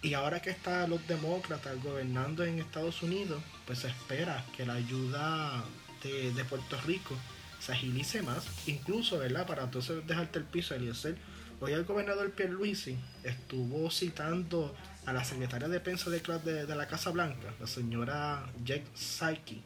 [0.00, 4.72] Y ahora que están los demócratas gobernando en Estados Unidos, pues se espera que la
[4.72, 5.62] ayuda
[6.02, 7.14] de, Puerto Rico
[7.60, 9.46] se agilice más, incluso, ¿verdad?
[9.46, 11.18] Para entonces dejarte el piso, Eliezer.
[11.60, 14.74] Hoy el gobernador Pierluisi estuvo citando
[15.06, 19.62] a la secretaria de prensa de, la Casa Blanca, la señora Jack Psyche,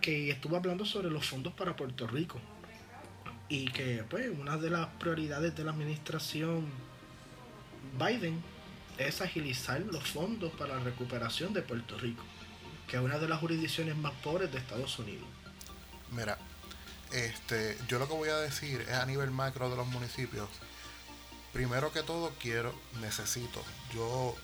[0.00, 2.40] que estuvo hablando sobre los fondos para Puerto Rico.
[3.48, 6.66] Y que, pues, una de las prioridades de la administración
[7.98, 8.42] Biden
[8.98, 12.24] es agilizar los fondos para la recuperación de Puerto Rico
[12.88, 15.26] que es una de las jurisdicciones más pobres de Estados Unidos.
[16.10, 16.38] Mira,
[17.12, 20.48] este, yo lo que voy a decir es a nivel macro de los municipios.
[21.58, 23.60] Primero que todo quiero, necesito
[23.92, 24.36] yo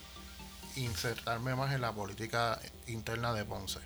[0.75, 2.59] insertarme más en la política
[2.89, 3.79] interna de Ponce.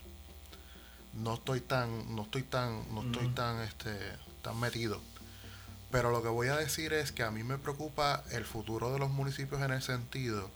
[1.13, 3.91] No estoy tan, no estoy tan, no estoy tan, este,
[4.41, 5.03] tan metido.
[5.91, 8.99] Pero lo que voy a decir es que a mí me preocupa el futuro de
[8.99, 10.49] los municipios en el sentido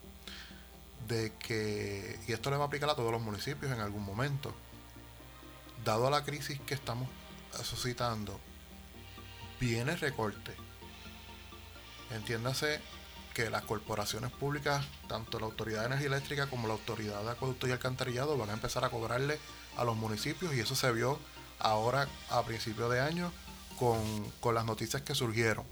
[1.09, 4.55] de que, y esto le va a aplicar a todos los municipios en algún momento,
[5.85, 7.11] dado la crisis que estamos
[7.62, 8.41] suscitando,
[9.61, 10.62] viene recorte.
[12.15, 12.81] Entiéndase
[13.35, 17.67] que las corporaciones públicas, tanto la Autoridad de Energía Eléctrica como la Autoridad de Acueducto
[17.67, 19.39] y Alcantarillado, van a empezar a cobrarle
[19.77, 21.19] a los municipios y eso se vio
[21.59, 23.33] ahora a principio de año
[23.79, 23.99] con,
[24.41, 25.65] con las noticias que surgieron.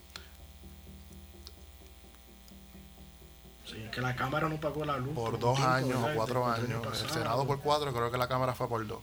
[3.67, 5.15] Sí, que la Cámara no pagó la luz.
[5.15, 6.83] Por dos años o cuatro años.
[7.03, 9.01] El Senado por cuatro, creo que la Cámara fue por dos.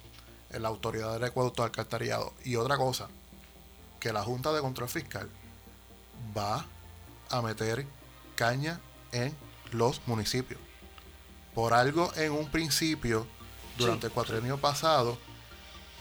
[0.49, 2.33] En la Autoridad del Acueducto y Alcantarillado.
[2.43, 3.07] Y otra cosa,
[3.99, 5.29] que la Junta de Control Fiscal
[6.35, 6.65] va
[7.29, 7.85] a meter
[8.35, 8.79] caña
[9.11, 9.35] en
[9.71, 10.59] los municipios.
[11.53, 13.25] Por algo en un principio,
[13.77, 15.17] durante el cuatrenio pasado,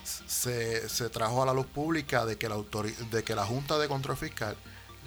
[0.05, 2.57] se, se, trajo a la luz pública de que, la
[3.11, 4.57] de que la Junta de Control Fiscal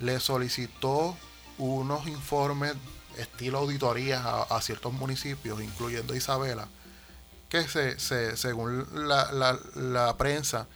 [0.01, 1.15] le solicitó
[1.57, 2.73] unos informes
[3.17, 6.67] estilo auditorías a, ciertos municipios, incluyendo Isabela,
[7.49, 10.67] que se, se según la, la, la, prensa,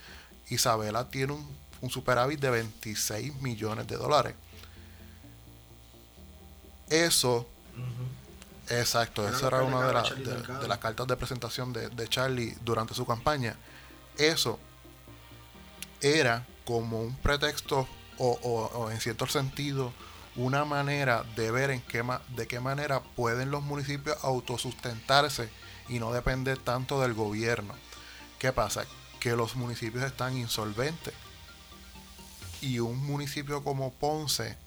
[0.50, 4.36] Isabela tiene un, un superávit de 26 millones de dólares.
[6.94, 7.48] Eso,
[8.70, 13.04] exacto, esa era una de, de, las cartas de presentación de, de, Charlie durante su
[13.04, 13.56] campaña.
[14.16, 14.60] Eso
[16.02, 17.88] era como un pretexto
[18.20, 19.92] o, o, en cierto sentido
[20.36, 22.04] una manera de ver en qué
[22.36, 25.50] de qué manera pueden los municipios autosustentarse
[25.90, 27.74] y no depender tanto del gobierno.
[28.38, 28.86] ¿Qué pasa?
[29.20, 31.16] Que los municipios están insolventes.
[32.62, 34.62] Y un municipio como Ponce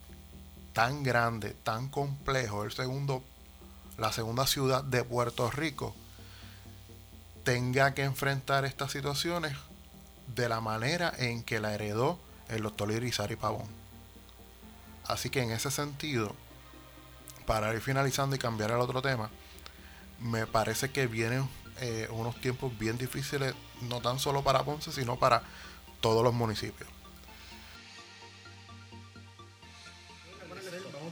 [0.76, 3.24] tan grande, tan complejo, el segundo,
[3.96, 5.94] la segunda ciudad de Puerto Rico,
[7.44, 9.56] tenga que enfrentar estas situaciones
[10.34, 12.18] de la manera en que la heredó
[12.48, 13.64] el doctor Irizarry Pavón.
[15.06, 16.36] Así que en ese sentido,
[17.46, 19.30] para ir finalizando y cambiar al otro tema,
[20.20, 21.48] me parece que vienen
[21.80, 25.42] eh, unos tiempos bien difíciles, no tan solo para Ponce, sino para
[26.02, 26.95] todos los municipios.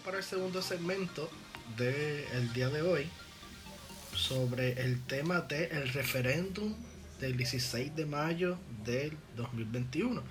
[0.04, 1.30] Para el segundo segmento
[1.78, 3.08] del día de hoy
[4.14, 6.74] sobre el tema del referéndum
[7.20, 10.22] del 16 de mayo del 2021,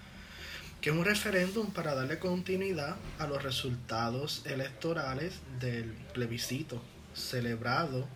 [0.80, 6.80] que es un referéndum para darle continuidad a los resultados electorales del plebiscito
[7.16, 8.08] celebrado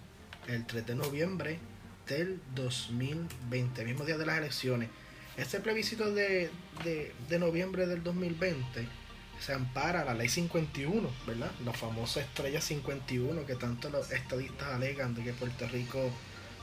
[0.47, 1.59] el 3 de noviembre
[2.07, 4.89] del 2020, mismo día de las elecciones.
[5.37, 6.51] Este plebiscito de,
[6.83, 9.06] de, de noviembre del 2020
[9.39, 11.51] se ampara la ley 51, ¿verdad?
[11.63, 16.11] La famosa estrella 51 que tanto los estadistas alegan de que Puerto Rico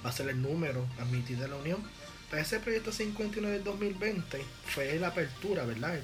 [0.05, 1.83] va a ser el número admitido en la Unión.
[2.31, 6.01] Pues ese proyecto 51 del 2020 fue la apertura, ¿verdad?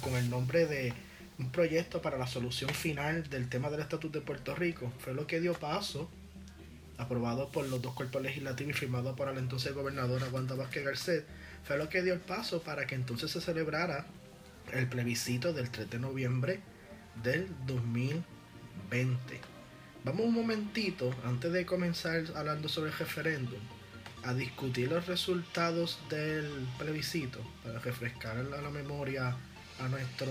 [0.00, 0.92] con el nombre de
[1.38, 4.92] un proyecto para la solución final del tema del estatus de Puerto Rico.
[5.00, 6.08] Fue lo que dio paso,
[6.96, 11.26] aprobado por los dos cuerpos legislativos y firmado por la entonces gobernadora Wanda Vázquez Garcet,
[11.64, 14.06] fue lo que dio el paso para que entonces se celebrara
[14.72, 16.60] el plebiscito del 3 de noviembre
[17.22, 19.40] del 2020.
[20.04, 23.60] Vamos un momentito, antes de comenzar hablando sobre el referéndum,
[24.22, 26.48] a discutir los resultados del
[26.78, 29.36] plebiscito, para refrescar la, la memoria
[29.80, 30.30] a nuestro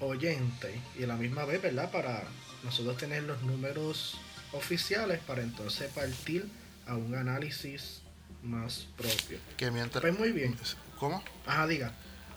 [0.00, 1.90] oyente y a la misma vez, ¿verdad?
[1.90, 2.24] Para
[2.64, 4.18] nosotros tener los números
[4.52, 6.46] oficiales para entonces partir
[6.86, 8.02] a un análisis
[8.42, 9.38] más propio.
[9.56, 10.02] Que mientras...
[10.02, 10.56] Pues muy bien.
[10.98, 11.22] ¿Cómo?
[11.46, 11.92] Ajá, diga.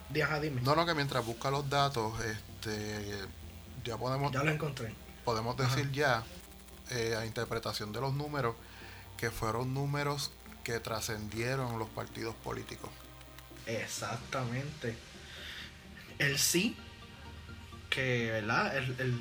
[0.09, 0.61] Dime.
[0.61, 3.25] No, no, que mientras busca los datos, este,
[3.83, 4.31] ya podemos...
[4.31, 4.93] Ya lo encontré.
[5.23, 6.23] Podemos decir ya,
[6.91, 8.55] eh, a interpretación de los números,
[9.17, 10.31] que fueron números
[10.63, 12.89] que trascendieron los partidos políticos.
[13.65, 14.95] Exactamente.
[16.19, 16.75] El sí,
[17.89, 18.75] que ¿verdad?
[18.77, 19.19] El, el,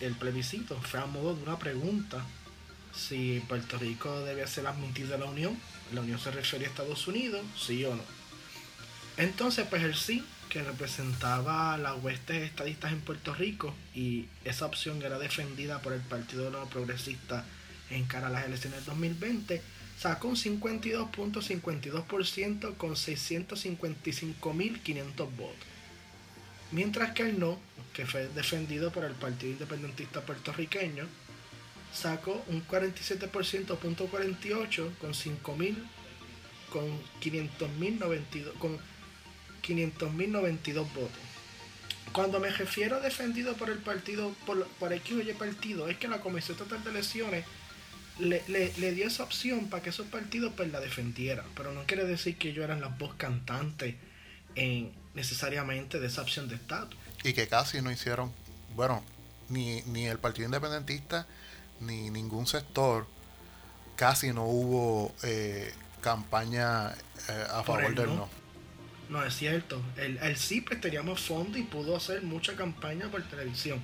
[0.00, 2.24] el, plebiscito fue a modo de una pregunta
[2.94, 5.58] si Puerto Rico debe ser admitido a la Unión.
[5.92, 8.02] La Unión se refiere a Estados Unidos, sí o no.
[9.16, 15.02] Entonces, pues el sí, que representaba las huestes estadistas en Puerto Rico, y esa opción
[15.02, 17.44] era defendida por el Partido de los Progresistas
[17.90, 19.60] en cara a las elecciones del 2020,
[19.98, 25.66] sacó un 52.52% con 655.500 votos.
[26.72, 27.58] Mientras que el no,
[27.92, 31.04] que fue defendido por el Partido Independentista Puertorriqueño,
[31.92, 35.76] sacó un 47.48 con 5.000
[36.70, 36.88] con
[37.20, 38.78] 500.092 con
[39.62, 41.10] 500.092 votos.
[42.12, 46.08] Cuando me refiero a defendido por el partido, por, por el QY partido, es que
[46.08, 47.44] la Comisión Total de Elecciones
[48.18, 51.46] le, le, dio esa opción para que esos partidos pues la defendieran.
[51.54, 53.94] Pero no quiere decir que ellos eran las voz cantantes
[54.56, 56.98] en, necesariamente de esa opción de estatus.
[57.22, 58.32] Y que casi no hicieron,
[58.74, 59.04] bueno,
[59.48, 61.26] ni, ni el Partido Independentista
[61.78, 63.06] ni ningún sector,
[63.96, 68.16] casi no hubo eh, campaña eh, a favor del no.
[68.16, 68.39] No
[69.24, 69.82] es cierto.
[69.96, 73.80] El, el sí pues teníamos fondo y pudo hacer mucha campaña por televisión.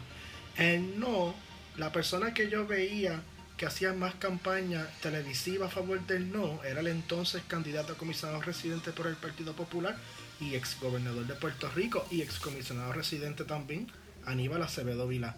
[0.57, 1.35] El no,
[1.77, 3.21] la persona que yo veía
[3.57, 8.43] que hacía más campaña televisiva a favor del no era el entonces candidato a comisionado
[8.43, 9.97] residente por el Partido Popular
[10.41, 13.91] y ex gobernador de Puerto Rico y ex comisionado residente también,
[14.27, 15.37] Aníbal Acevedo Vilá.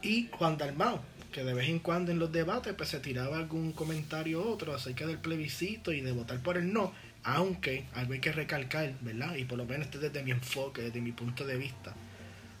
[0.00, 1.00] Y Juan Dalmau,
[1.30, 5.06] que de vez en cuando en los debates pues se tiraba algún comentario otro acerca
[5.06, 6.92] del plebiscito y de votar por el no,
[7.24, 9.36] aunque algo hay que recalcar, ¿verdad?
[9.36, 11.94] Y por lo menos este desde mi enfoque, desde mi punto de vista.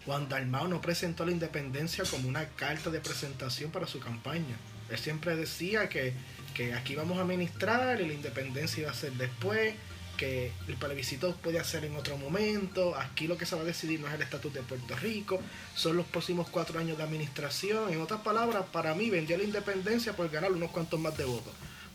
[0.04, 4.56] Juan Dalmau no presentó la independencia como una carta de presentación para su campaña.
[4.90, 6.12] Él siempre decía que,
[6.54, 9.74] que aquí vamos a administrar y la independencia iba a ser después,
[10.16, 14.00] que el plebiscito puede ser en otro momento, aquí lo que se va a decidir
[14.00, 15.40] no es el estatus de Puerto Rico,
[15.74, 17.92] son los próximos cuatro años de administración.
[17.92, 21.52] En otras palabras, para mí vendió la independencia por ganar unos cuantos más de votos.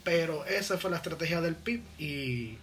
[0.08, 2.58] Pero esa fue la estrategia del PIB y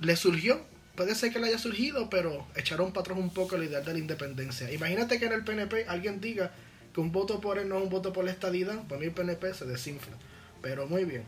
[0.00, 0.60] le surgió.
[0.96, 3.92] Puede ser que le haya surgido, pero echaron para atrás un poco la idea de
[3.92, 4.68] la independencia.
[4.72, 6.50] Imagínate que en el PNP alguien diga
[6.92, 8.82] que un voto por él no es un voto por la estadidad.
[8.88, 10.16] Para mí el PNP se desinfla.
[10.60, 11.22] Pero muy bien.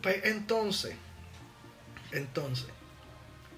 [0.00, 0.94] Pues entonces,
[2.12, 2.68] entonces,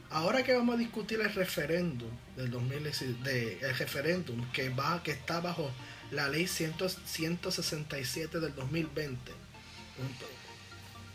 [0.09, 5.11] ahora que vamos a discutir el referéndum del 2016, de, el referéndum que va, que
[5.11, 5.71] está bajo
[6.13, 9.33] la ley 100, 167 del 2020,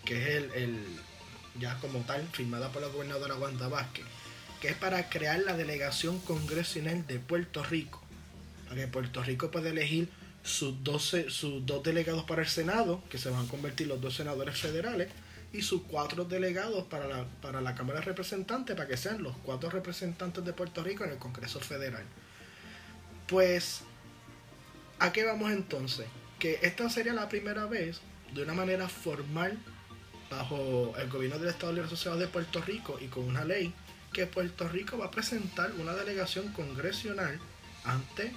[0.05, 0.85] que es el, el,
[1.59, 4.05] ya como tal, firmada por la gobernadora Wanda Vázquez,
[4.61, 8.01] que es para crear la delegación congresional de Puerto Rico,
[8.65, 10.09] para que Puerto Rico pueda elegir
[10.43, 14.15] sus, 12, sus dos delegados para el Senado, que se van a convertir los dos
[14.15, 15.09] senadores federales,
[15.53, 19.37] y sus cuatro delegados para la, para la Cámara de Representantes, para que sean los
[19.37, 22.03] cuatro representantes de Puerto Rico en el Congreso Federal.
[23.27, 23.81] Pues,
[24.99, 26.07] ¿a qué vamos entonces?
[26.39, 28.01] Que esta sería la primera vez,
[28.33, 29.59] de una manera formal,
[30.33, 33.73] bajo el gobierno del Estado Libre Asociado de Puerto Rico y con una ley,
[34.11, 37.39] que Puerto Rico va a presentar una delegación congresional
[37.83, 38.31] ante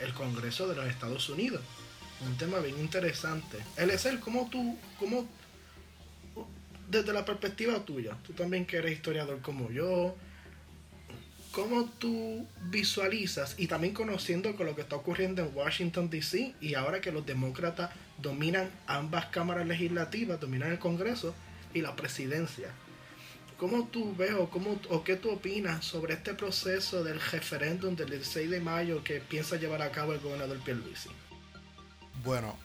[0.00, 1.62] el Congreso de los Estados Unidos.
[2.26, 3.58] Un tema bien interesante.
[3.76, 5.28] El el ¿cómo tú, cómo
[6.88, 10.14] desde la perspectiva tuya, tú también que eres historiador como yo,
[11.52, 16.54] ¿cómo tú visualizas y también conociendo con lo que está ocurriendo en Washington, D.C.
[16.60, 21.34] y ahora que los demócratas dominan ambas cámaras legislativas, dominan el Congreso
[21.74, 22.70] y la presidencia?
[23.58, 28.10] ¿Cómo tú ves o, cómo, o qué tú opinas sobre este proceso del referéndum del
[28.10, 31.08] 16 de mayo que piensa llevar a cabo el gobernador Pierluisi?
[32.22, 32.56] Bueno,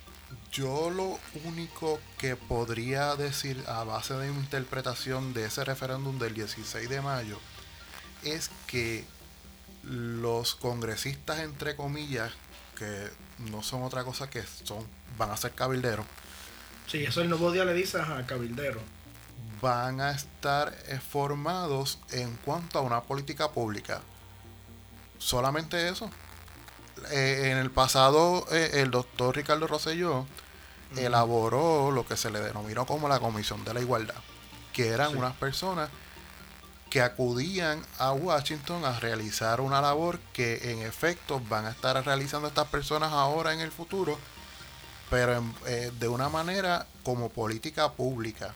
[0.52, 6.34] yo lo único que podría decir a base de mi interpretación de ese referéndum del
[6.34, 7.40] 16 de mayo
[8.24, 9.06] es que
[9.84, 12.34] los congresistas, entre comillas,
[12.78, 13.10] que
[13.50, 14.86] no son otra cosa que son,
[15.18, 16.06] van a ser cabilderos.
[16.88, 18.82] Sí, eso el nuevo día le dice a cabildero.
[19.62, 20.76] Van a estar
[21.10, 24.02] formados en cuanto a una política pública.
[25.18, 26.10] Solamente eso.
[27.12, 30.26] Eh, en el pasado, eh, el doctor Ricardo Rosselló
[30.96, 34.16] elaboró lo que se le denominó como la Comisión de la Igualdad,
[34.74, 35.90] que eran unas personas
[36.90, 42.50] que acudían a Washington a realizar una labor que en efecto van a estar realizando
[42.50, 44.20] estas personas ahora en el futuro,
[45.12, 48.56] pero eh, de una manera como política pública.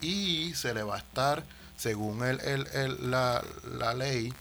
[0.00, 1.44] Y se le va a estar,
[1.76, 3.44] según el, la,
[3.78, 4.34] la ley,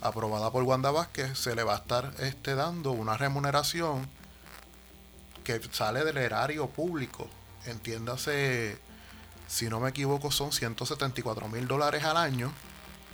[0.00, 4.08] aprobada por Wanda Vázquez, se le va a estar este, dando una remuneración
[5.44, 7.28] que sale del erario público.
[7.66, 8.78] Entiéndase,
[9.46, 12.50] si no me equivoco, son 174 mil dólares al año,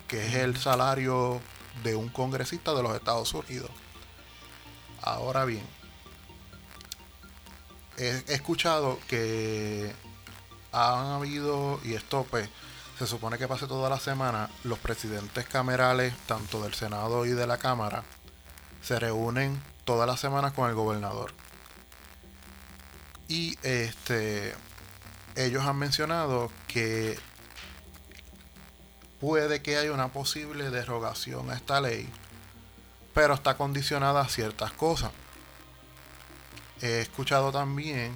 [0.07, 1.41] que es el salario
[1.83, 3.71] de un congresista de los Estados Unidos.
[5.03, 5.65] Ahora bien,
[7.99, 9.93] he, escuchado que
[10.73, 12.49] han habido, y esto pues
[12.99, 17.47] se supone que pase toda la semana, los presidentes camerales, tanto del Senado y de
[17.47, 18.05] la Cámara,
[18.83, 21.33] se reúnen todas las semanas con el gobernador.
[23.29, 24.55] Y este
[25.37, 27.19] ellos han mencionado que
[29.21, 32.09] puede que haya una posible derogación a esta ley,
[33.15, 35.11] pero está condicionada a ciertas cosas.
[36.85, 38.13] He escuchado también,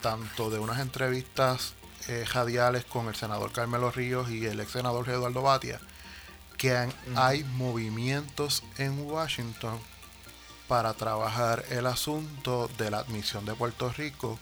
[0.00, 1.74] tanto de unas entrevistas
[2.08, 5.78] eh, radiales con el senador Carmelo Ríos y el ex senador Eduardo Batia,
[6.56, 9.78] que hay movimientos en Washington
[10.68, 14.38] para trabajar el asunto de la admisión de Puerto Rico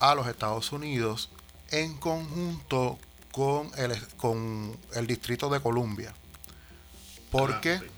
[0.00, 1.28] a los Estados Unidos
[1.70, 2.98] en conjunto
[3.30, 6.14] con el, con el Distrito de Columbia.
[7.30, 7.97] Porque, ah,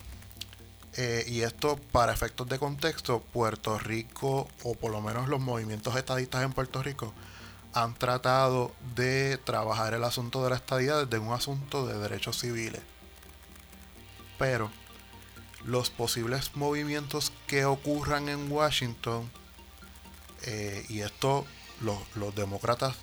[0.96, 5.94] eh, y esto para efectos de contexto, Puerto Rico, o por lo menos los movimientos
[5.96, 7.14] estadistas en Puerto Rico,
[7.72, 12.82] han tratado de trabajar el asunto de la estadía desde un asunto de derechos civiles.
[14.38, 14.70] Pero
[15.64, 19.30] los posibles movimientos que ocurran en Washington,
[20.42, 21.46] eh, y esto
[21.80, 22.96] los, demócratas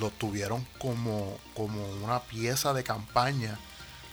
[0.00, 3.58] lo tuvieron como, como una pieza de campaña,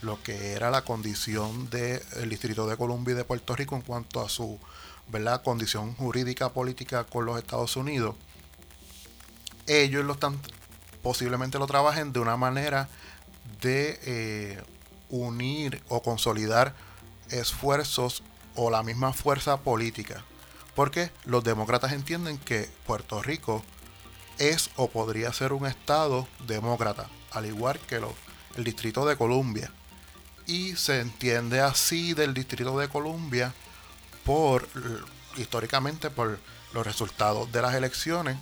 [0.02, 4.20] lo que era la condición del Distrito de Columbia y de Puerto Rico en cuanto
[4.20, 4.58] a su
[5.08, 5.42] ¿verdad?
[5.42, 8.14] condición jurídica política con los Estados Unidos
[9.66, 10.38] ellos lo están
[11.02, 12.88] posiblemente lo trabajen de una manera
[13.60, 14.62] de eh,
[15.08, 16.74] unir o consolidar
[17.30, 18.22] esfuerzos
[18.54, 20.24] o la misma fuerza política.
[20.74, 23.62] Porque los demócratas entienden que Puerto Rico
[24.38, 28.00] es o podría ser un estado demócrata, al igual que
[28.56, 29.72] el Distrito de Columbia.
[30.46, 33.52] Y se entiende así del Distrito de Columbia
[34.24, 34.68] por
[35.36, 36.38] históricamente por
[36.72, 38.36] los resultados de las elecciones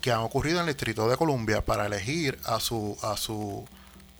[0.00, 3.66] que han ocurrido en el Distrito de Columbia para elegir a su a su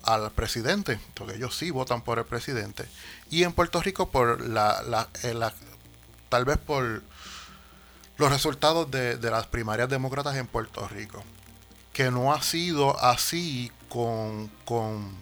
[0.04, 2.84] al presidente, porque ellos sí votan por el presidente,
[3.30, 5.34] y en Puerto Rico por la, la, eh,
[6.28, 7.02] tal vez por
[8.16, 11.24] los resultados de, las primarias demócratas en Puerto Rico,
[11.92, 15.14] que no ha sido así con, con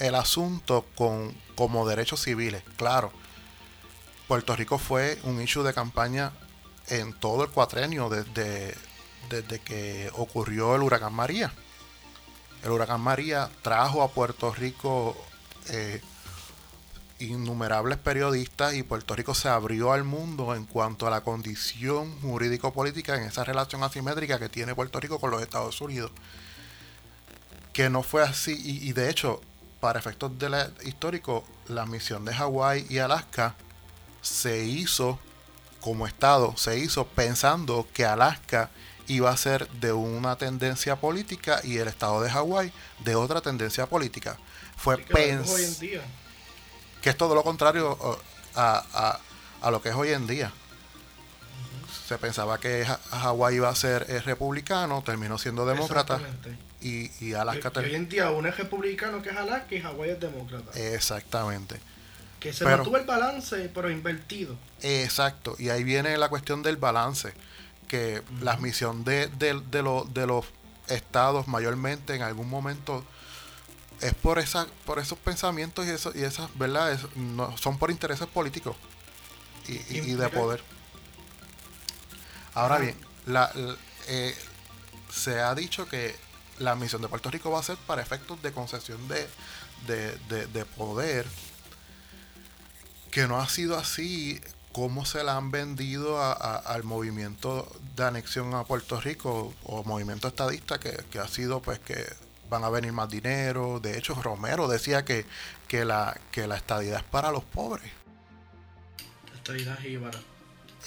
[0.00, 3.12] el asunto con, como derechos civiles, claro.
[4.26, 6.32] Puerto Rico fue un issue de campaña
[6.88, 8.74] en todo el cuatrenio desde
[9.28, 11.52] desde que ocurrió el huracán María.
[12.62, 15.16] El huracán María trajo a Puerto Rico
[15.68, 16.00] eh,
[17.18, 23.16] innumerables periodistas y Puerto Rico se abrió al mundo en cuanto a la condición jurídico-política
[23.16, 26.10] en esa relación asimétrica que tiene Puerto Rico con los Estados Unidos.
[27.72, 29.40] Que no fue así y, de hecho,
[29.80, 33.54] para efectos de la, históricos, la misión de Hawái y Alaska
[34.20, 35.18] se hizo
[35.80, 38.70] como Estado, se hizo pensando que Alaska
[39.06, 43.86] iba a ser de una tendencia política y el estado de Hawái de otra tendencia
[43.86, 44.36] política.
[44.76, 45.40] Fue que,
[47.02, 47.98] que es todo lo contrario
[48.54, 49.18] a,
[49.70, 50.52] lo que es hoy en día.
[52.06, 56.20] Se pensaba que Hawái iba a ser eh, republicano, terminó siendo demócrata.
[56.80, 60.20] Y, y Alaska Hoy en día uno es republicano que es Alaska y Hawái es
[60.20, 60.78] demócrata.
[60.78, 61.78] Exactamente.
[62.38, 64.56] Que se mantuvo el balance, pero invertido.
[64.80, 65.56] Exacto.
[65.58, 67.34] Y ahí viene la cuestión del balance
[67.90, 70.46] que la misión de, de, los
[70.86, 73.04] estados mayormente en algún momento
[74.00, 78.28] es por esa por esos pensamientos y eso y esas verdad no, son por intereses
[78.28, 78.76] políticos
[79.66, 80.62] y, de poder
[82.54, 83.52] ahora bien la,
[84.08, 84.34] eh,
[85.12, 86.14] se ha dicho que
[86.60, 89.26] la misión de Puerto Rico va a ser para efectos de concesión de,
[89.86, 91.26] de, de poder
[93.10, 94.40] que no ha sido así
[94.72, 100.78] cómo se la han vendido al movimiento de anexión a Puerto Rico o movimiento estadista
[100.78, 102.06] que, ha sido pues que
[102.48, 103.80] van a venir más dinero.
[103.80, 105.26] De hecho, Romero decía que,
[105.66, 107.90] que, la, que la estadidad es para los pobres.
[109.34, 110.18] Estadidad para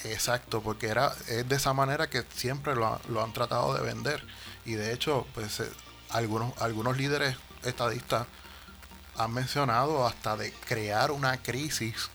[0.06, 4.24] Exacto, porque era, es de esa manera que siempre lo, lo han tratado de vender.
[4.66, 5.70] Y de hecho, pues eh,
[6.10, 8.28] algunos, algunos líderes estadistas
[9.16, 12.10] han mencionado hasta de crear una crisis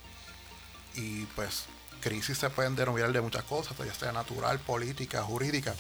[0.95, 1.65] y pues
[2.01, 5.75] crisis se pueden denominar de muchas cosas, pues, ya sea natural, política, jurídica,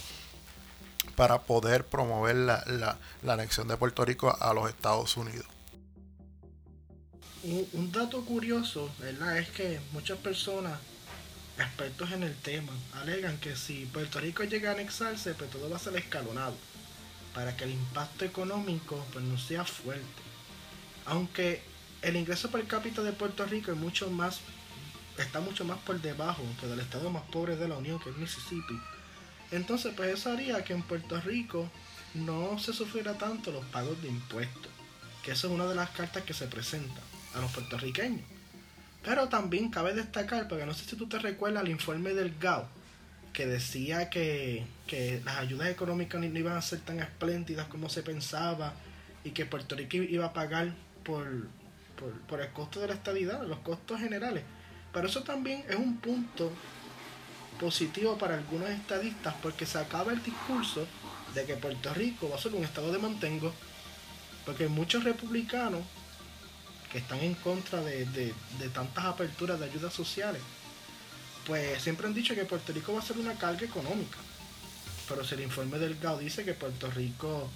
[1.16, 5.46] para poder promover la, anexión de Puerto Rico a los Estados Unidos.
[7.42, 9.38] Un, dato curioso, ¿verdad?
[9.38, 10.78] Es que muchas personas,
[11.58, 15.76] expertos en el tema, alegan que si Puerto Rico llega a anexarse, pues todo va
[15.76, 16.56] a ser escalonado,
[17.34, 20.22] para que el impacto económico pues, no sea fuerte.
[21.06, 21.62] Aunque
[22.02, 24.40] el ingreso per cápita de Puerto Rico es mucho más
[25.22, 28.16] está mucho más por debajo que del estado más pobre de la Unión, que es
[28.16, 28.80] Mississippi.
[29.50, 31.68] Entonces, pues eso haría que en Puerto Rico
[32.14, 34.70] no se sufriera tanto los pagos de impuestos,
[35.22, 37.02] que eso es una de las cartas que se presentan
[37.34, 38.37] a los puertorriqueños.
[39.08, 42.68] Pero también cabe destacar, porque no sé si tú te recuerdas el informe del GAO,
[43.32, 44.66] que decía que,
[45.24, 48.74] las ayudas económicas no iban a ser tan espléndidas como se pensaba
[49.24, 51.26] y que Puerto Rico iba a pagar por,
[51.98, 54.44] por, por el costo de la estabilidad, los costos generales.
[54.92, 56.52] Pero eso también es un punto
[57.58, 60.86] positivo para algunos estadistas porque se acaba el discurso
[61.34, 63.54] de que Puerto Rico va a ser un estado de mantengo,
[64.44, 65.80] porque muchos republicanos
[66.90, 68.32] que están en contra de,
[68.72, 70.40] tantas aperturas de ayudas sociales,
[71.46, 74.18] pues siempre han dicho que Puerto Rico va a ser una carga económica.
[75.08, 77.48] Pero si el informe del GAO dice que Puerto Rico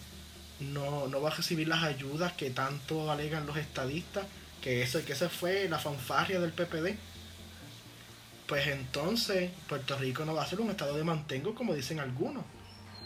[0.60, 4.26] no, no va a recibir las ayudas que tanto alegan los estadistas,
[4.62, 6.96] que, eso, que esa fue la fanfarria del PPD,
[8.46, 12.44] pues entonces Puerto Rico no va a ser un estado de mantengo como dicen algunos.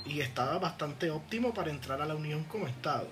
[0.04, 3.08] y estaba bastante óptimo para entrar a la Unión como Estado.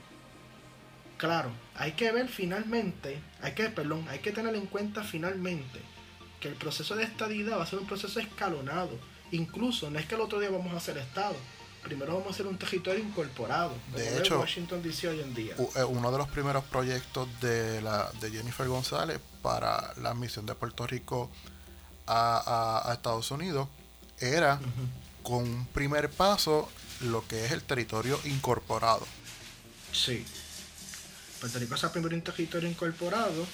[1.25, 5.81] Claro, hay que ver finalmente, hay que, perdón, hay que tener en cuenta finalmente
[6.39, 8.91] que el proceso de estadidad va a ser un proceso escalonado.
[9.31, 11.35] Incluso no es que el otro día vamos a hacer Estado,
[11.83, 13.73] primero vamos a hacer un territorio incorporado.
[13.97, 15.57] De hecho, Washington DC hoy en día.
[15.77, 20.55] Eh, uno de los primeros proyectos de, la, de Jennifer González para la admisión de
[20.55, 21.31] Puerto Rico
[22.07, 23.67] a, Estados Unidos
[24.19, 24.61] era
[25.23, 26.69] con un primer paso
[27.01, 29.07] lo que es el territorio incorporado.
[29.91, 30.27] Sí.
[31.45, 33.47] Puerto Rico es el primer territorio incorporado,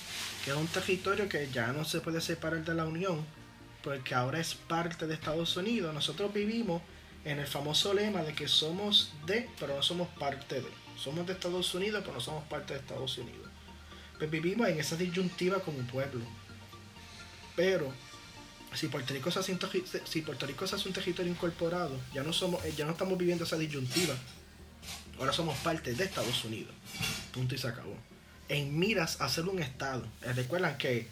[0.45, 3.27] que es un territorio que ya no se puede separar de la Unión,
[3.83, 5.93] porque ahora es parte de Estados Unidos.
[5.93, 6.83] Nosotros vivimos
[7.25, 10.69] en el famoso lema de que somos de, pero no somos parte de.
[10.97, 13.49] Somos de Estados Unidos, pero no somos parte de Estados Unidos.
[14.19, 16.25] Pues vivimos en esa disyuntiva como pueblo.
[17.57, 17.93] Pero
[18.73, 21.99] si Puerto Rico se hace un, territorio incorporado,
[22.31, 24.15] somos, ya no estamos viviendo esa disyuntiva.
[25.19, 26.73] Ahora somos parte de Estados Unidos.
[27.33, 27.97] Punto y se acabó.
[28.49, 30.05] En miras a ser un estado.
[30.23, 31.09] Eh, recuerdan que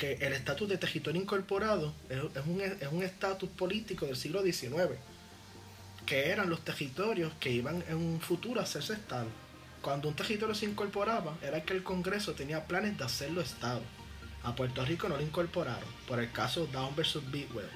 [0.00, 2.22] que el estatus de territorio incorporado es,
[2.90, 4.98] un estatus político del siglo XIX,
[6.06, 9.28] que eran los territorios que iban en un futuro a hacerse Estado.
[9.82, 13.82] Cuando un territorio se incorporaba, era que el Congreso tenía planes de hacerlo Estado.
[14.42, 17.68] A Puerto Rico no lo incorporaron, por el caso Down versus Bidwell.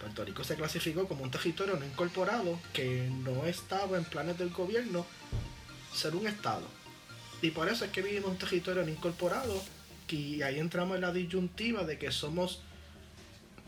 [0.00, 4.50] Puerto Rico se clasificó como un territorio no incorporado que no estaba en planes del
[4.50, 5.06] gobierno
[5.92, 6.66] ser un Estado.
[7.40, 9.60] Y por eso es que vivimos un territorio no incorporado
[10.12, 12.62] y ahí entramos en la disyuntiva de que somos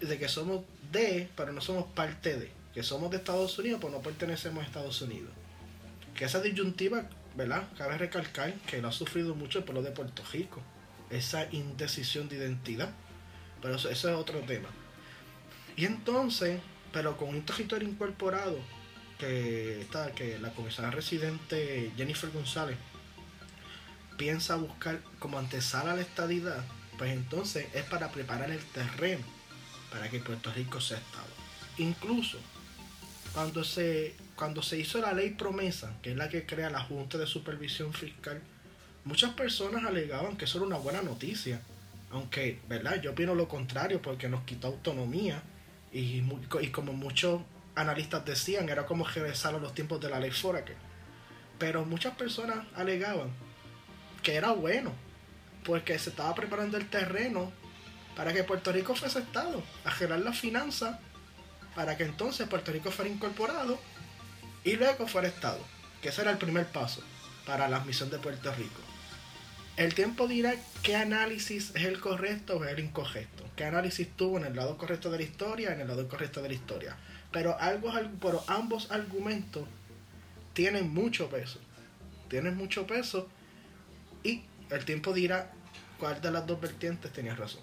[0.00, 3.92] de que somos de, pero no somos parte de, que somos de Estados Unidos, pero
[3.92, 5.30] no pertenecemos a Estados Unidos.
[6.14, 7.64] Que esa disyuntiva, ¿verdad?
[7.78, 10.60] Cabe recalcar que lo ha sufrido mucho el pueblo de Puerto Rico,
[11.08, 12.90] esa indecisión de identidad.
[13.62, 14.68] Pero eso, eso es otro tema.
[15.76, 16.60] Y entonces,
[16.92, 18.58] pero con un territorio incorporado,
[19.24, 22.76] que está, que la comisaria residente Jennifer González
[24.16, 26.64] piensa buscar como antesala la estadidad,
[26.98, 29.24] pues entonces es para preparar el terreno
[29.90, 31.26] para que Puerto Rico sea Estado.
[31.78, 32.38] Incluso
[33.32, 37.18] cuando se, cuando se hizo la ley promesa, que es la que crea la Junta
[37.18, 38.40] de Supervisión Fiscal,
[39.04, 41.60] muchas personas alegaban que eso era una buena noticia.
[42.10, 43.00] Aunque, ¿verdad?
[43.00, 45.42] Yo opino lo contrario porque nos quitó autonomía
[45.92, 46.22] y,
[46.60, 47.40] y como muchos
[47.74, 50.76] analistas decían, era como regresar a los tiempos de la ley Foraker.
[51.58, 53.30] Pero muchas personas alegaban
[54.22, 54.92] que era bueno,
[55.64, 57.52] porque se estaba preparando el terreno
[58.16, 61.00] para que Puerto Rico fuese Estado, a generar la finanza,
[61.74, 63.78] para que entonces Puerto Rico fuera incorporado
[64.62, 65.60] y luego fuera Estado,
[66.00, 67.02] que ese era el primer paso
[67.46, 68.80] para la admisión de Puerto Rico.
[69.76, 74.38] El tiempo dirá qué análisis es el correcto o es el incorrecto, qué análisis tuvo
[74.38, 76.96] en el lado correcto de la historia en el lado incorrecto de la historia.
[77.34, 77.90] Pero, algo,
[78.46, 79.64] ambos argumentos
[80.52, 81.58] tienen mucho peso.
[82.28, 83.28] Tienen mucho peso
[84.22, 85.50] y el tiempo dirá
[85.98, 87.62] cuál de las dos vertientes tenía razón.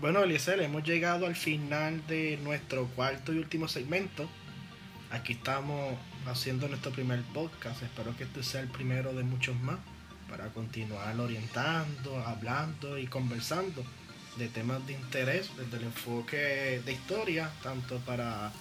[0.00, 4.28] Bueno, Eliezer, hemos llegado al final de nuestro cuarto y último segmento.
[5.12, 5.94] Aquí estamos
[6.26, 7.84] haciendo nuestro primer podcast.
[7.84, 9.78] Espero que este sea el primero de muchos más
[10.28, 13.84] para continuar orientando, hablando y conversando
[14.36, 18.52] de temas de interés desde el enfoque de historia, tanto para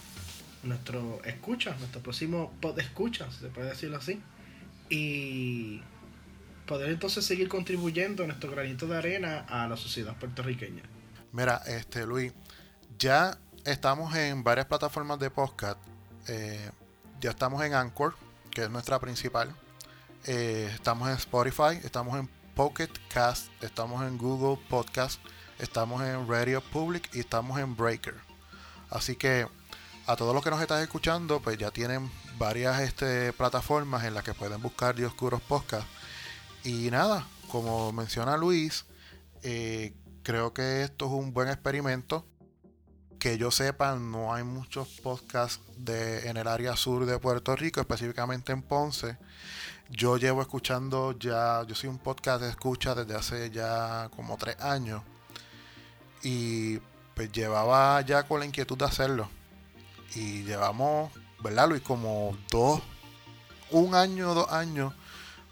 [0.64, 4.22] nuestro escucha, nuestro próximo pod escucha, se puede decirlo así.
[4.90, 5.82] Y
[6.66, 10.84] poder entonces seguir contribuyendo nuestro granito de arena a la sociedad puertorriqueña.
[11.32, 12.34] Mira, este Luis,
[12.98, 15.80] ya estamos en varias plataformas de podcast.
[16.28, 16.70] Eh,
[17.20, 18.16] ya estamos en Anchor,
[18.52, 19.54] que es nuestra principal.
[20.26, 25.20] Eh, estamos en Spotify, estamos en Pocket Cast, estamos en Google Podcast,
[25.60, 28.16] estamos en Radio Public y estamos en Breaker.
[28.90, 29.48] Así que
[30.08, 34.24] a todos los que nos están escuchando, pues ya tienen varias este, plataformas en las
[34.24, 35.88] que pueden buscar Dioscuros Podcast
[36.66, 38.86] y nada, como menciona Luis,
[39.44, 39.94] eh,
[40.24, 42.26] creo que esto es un buen experimento.
[43.20, 47.80] Que yo sepa, no hay muchos podcasts de, en el área sur de Puerto Rico,
[47.80, 49.18] específicamente en Ponce.
[49.90, 54.60] Yo llevo escuchando ya, yo soy un podcast de escucha desde hace ya como tres
[54.60, 55.04] años.
[56.24, 56.80] Y
[57.14, 59.30] pues llevaba ya con la inquietud de hacerlo.
[60.16, 61.12] Y llevamos,
[61.44, 61.82] ¿verdad Luis?
[61.82, 62.82] Como dos,
[63.72, 64.94] un año, dos años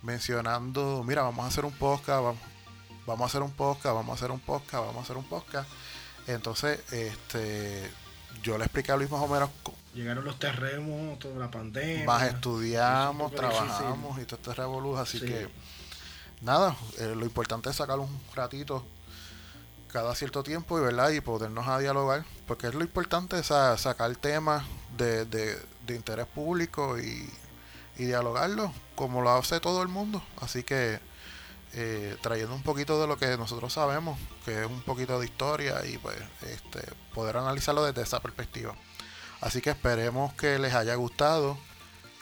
[0.02, 2.42] mencionando, mira, vamos a hacer un podcast, vamos,
[3.08, 5.70] vamos a hacer un podcast, vamos a hacer un podcast, vamos a hacer un podcast.
[6.28, 7.90] Entonces, este,
[8.42, 9.50] yo le expliqué a Luis más o menos.
[9.94, 12.06] Llegaron los terremotos, la pandemia.
[12.06, 15.02] Más estudiamos, trabajamos y todo este revolución.
[15.02, 15.48] Así que,
[16.42, 18.86] nada, eh, lo importante es sacar un ratito
[19.94, 24.16] cada cierto tiempo y verdad y podernos a dialogar porque es lo importante es sacar
[24.16, 24.66] temas
[24.98, 27.30] de, de, interés público y,
[27.98, 30.24] y, dialogarlo como lo hace todo el mundo.
[30.42, 31.00] Así que
[31.74, 35.86] eh, trayendo un poquito de lo que nosotros sabemos, que es un poquito de historia
[35.86, 36.82] y pues este,
[37.14, 38.76] poder analizarlo desde esa perspectiva.
[39.42, 41.58] Así que esperemos que les haya gustado.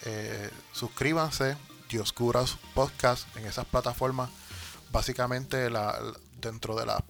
[0.04, 1.56] Eh, suscríbanse,
[1.90, 4.30] Dioscuras Podcast en esas plataformas.
[4.92, 5.98] Básicamente la,
[6.40, 7.02] dentro de las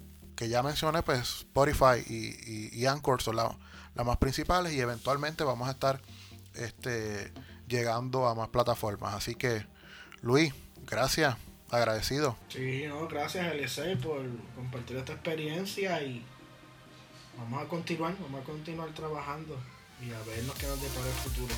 [0.41, 3.53] que ya mencioné, pues Spotify y, y, Anchor son las
[4.03, 6.01] más principales y eventualmente vamos a estar
[6.55, 7.31] este,
[7.67, 9.13] llegando a más plataformas.
[9.13, 9.67] Así que,
[10.23, 10.51] Luis,
[10.87, 11.35] gracias,
[11.69, 12.37] agradecido.
[12.49, 14.23] Sí, no, gracias Elisei por
[14.55, 16.25] compartir esta experiencia y
[17.37, 19.55] vamos a continuar, vamos a continuar trabajando
[20.01, 21.53] y a ver lo que nos depara el futuro.